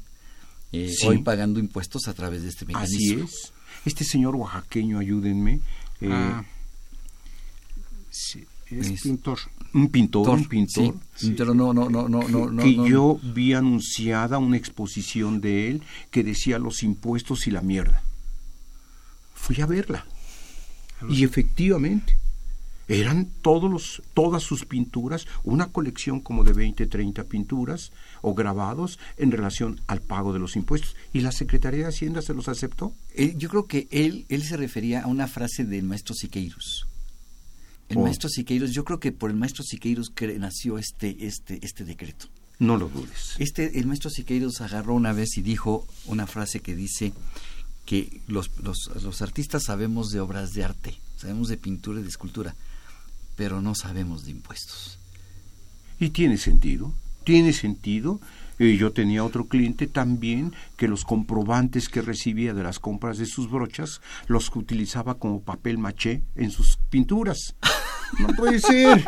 [0.72, 1.06] eh, Sí.
[1.06, 3.24] hoy pagando impuestos a través de este mecanismo.
[3.24, 3.52] Así es.
[3.86, 5.60] Este señor oaxaqueño, ayúdenme.
[6.02, 6.44] eh, Ah,
[8.18, 9.38] sí, es, es- pintor.
[9.74, 10.94] un pintor, Tor- un pintor.
[11.14, 12.86] sí, pero no, no, no, no, no, no, que no.
[12.86, 18.02] yo vi anunciada una exposición de él que decía los impuestos y la mierda.
[19.34, 20.04] Fui a verla.
[21.08, 22.18] Y efectivamente,
[22.88, 27.92] eran todos los, todas sus pinturas, una colección como de 20, 30 pinturas
[28.22, 30.96] o grabados en relación al pago de los impuestos.
[31.12, 32.92] ¿Y la Secretaría de Hacienda se los aceptó?
[33.14, 36.88] Él- yo creo que él, él se refería a una frase del maestro Siqueiros,
[37.88, 42.26] El maestro Siqueiros, yo creo que por el maestro Siqueiros nació este, este, este decreto.
[42.58, 43.34] No lo dudes.
[43.38, 47.12] Este, el maestro Siqueiros agarró una vez y dijo una frase que dice
[47.86, 52.08] que los, los, los artistas sabemos de obras de arte, sabemos de pintura y de
[52.08, 52.54] escultura,
[53.36, 54.98] pero no sabemos de impuestos.
[56.00, 56.92] Y tiene sentido,
[57.24, 58.20] tiene sentido.
[58.58, 63.26] Eh, yo tenía otro cliente también que los comprobantes que recibía de las compras de
[63.26, 67.54] sus brochas los utilizaba como papel maché en sus pinturas.
[68.18, 69.04] No puede ser.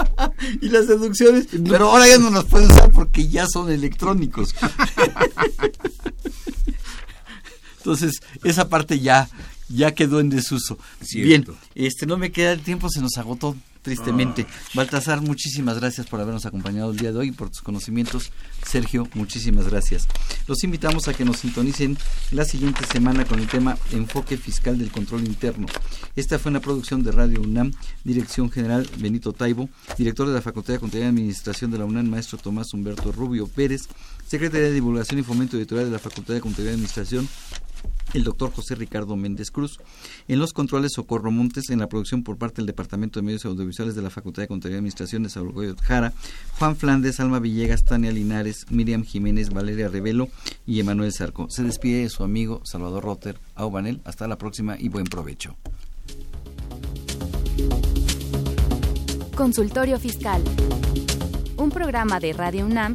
[0.60, 4.54] y las deducciones, pero ahora ya no las pueden usar porque ya son electrónicos.
[7.78, 9.28] Entonces, esa parte ya
[9.68, 10.78] ya quedó en desuso.
[11.12, 14.46] Bien, este no me queda el tiempo, se nos agotó tristemente.
[14.48, 14.52] Ah.
[14.74, 18.32] Baltasar, muchísimas gracias por habernos acompañado el día de hoy y por tus conocimientos.
[18.64, 20.06] Sergio, muchísimas gracias.
[20.46, 21.98] Los invitamos a que nos sintonicen
[22.30, 25.66] la siguiente semana con el tema Enfoque Fiscal del Control Interno.
[26.16, 27.72] Esta fue una producción de Radio UNAM,
[28.04, 29.68] Dirección General Benito Taibo,
[29.98, 33.46] director de la Facultad de Contabilidad y Administración de la UNAM, maestro Tomás Humberto Rubio
[33.48, 33.88] Pérez,
[34.26, 37.28] secretaria de Divulgación y Fomento Editorial de la Facultad de Contabilidad y Administración,
[38.14, 39.78] el doctor José Ricardo Méndez Cruz.
[40.28, 43.94] En los controles Socorro Montes, en la producción por parte del Departamento de Medios Audiovisuales
[43.94, 46.12] de la Facultad de Contabilidad y Administración de Saurogoyo Jara,
[46.58, 50.28] Juan Flandes, Alma Villegas, Tania Linares, Miriam Jiménez, Valeria Revelo
[50.66, 51.48] y Emanuel Zarco.
[51.50, 54.00] Se despide de su amigo Salvador Rotter, Aubanel.
[54.04, 55.56] Hasta la próxima y buen provecho.
[59.34, 60.42] Consultorio Fiscal.
[61.56, 62.94] Un programa de Radio UNAM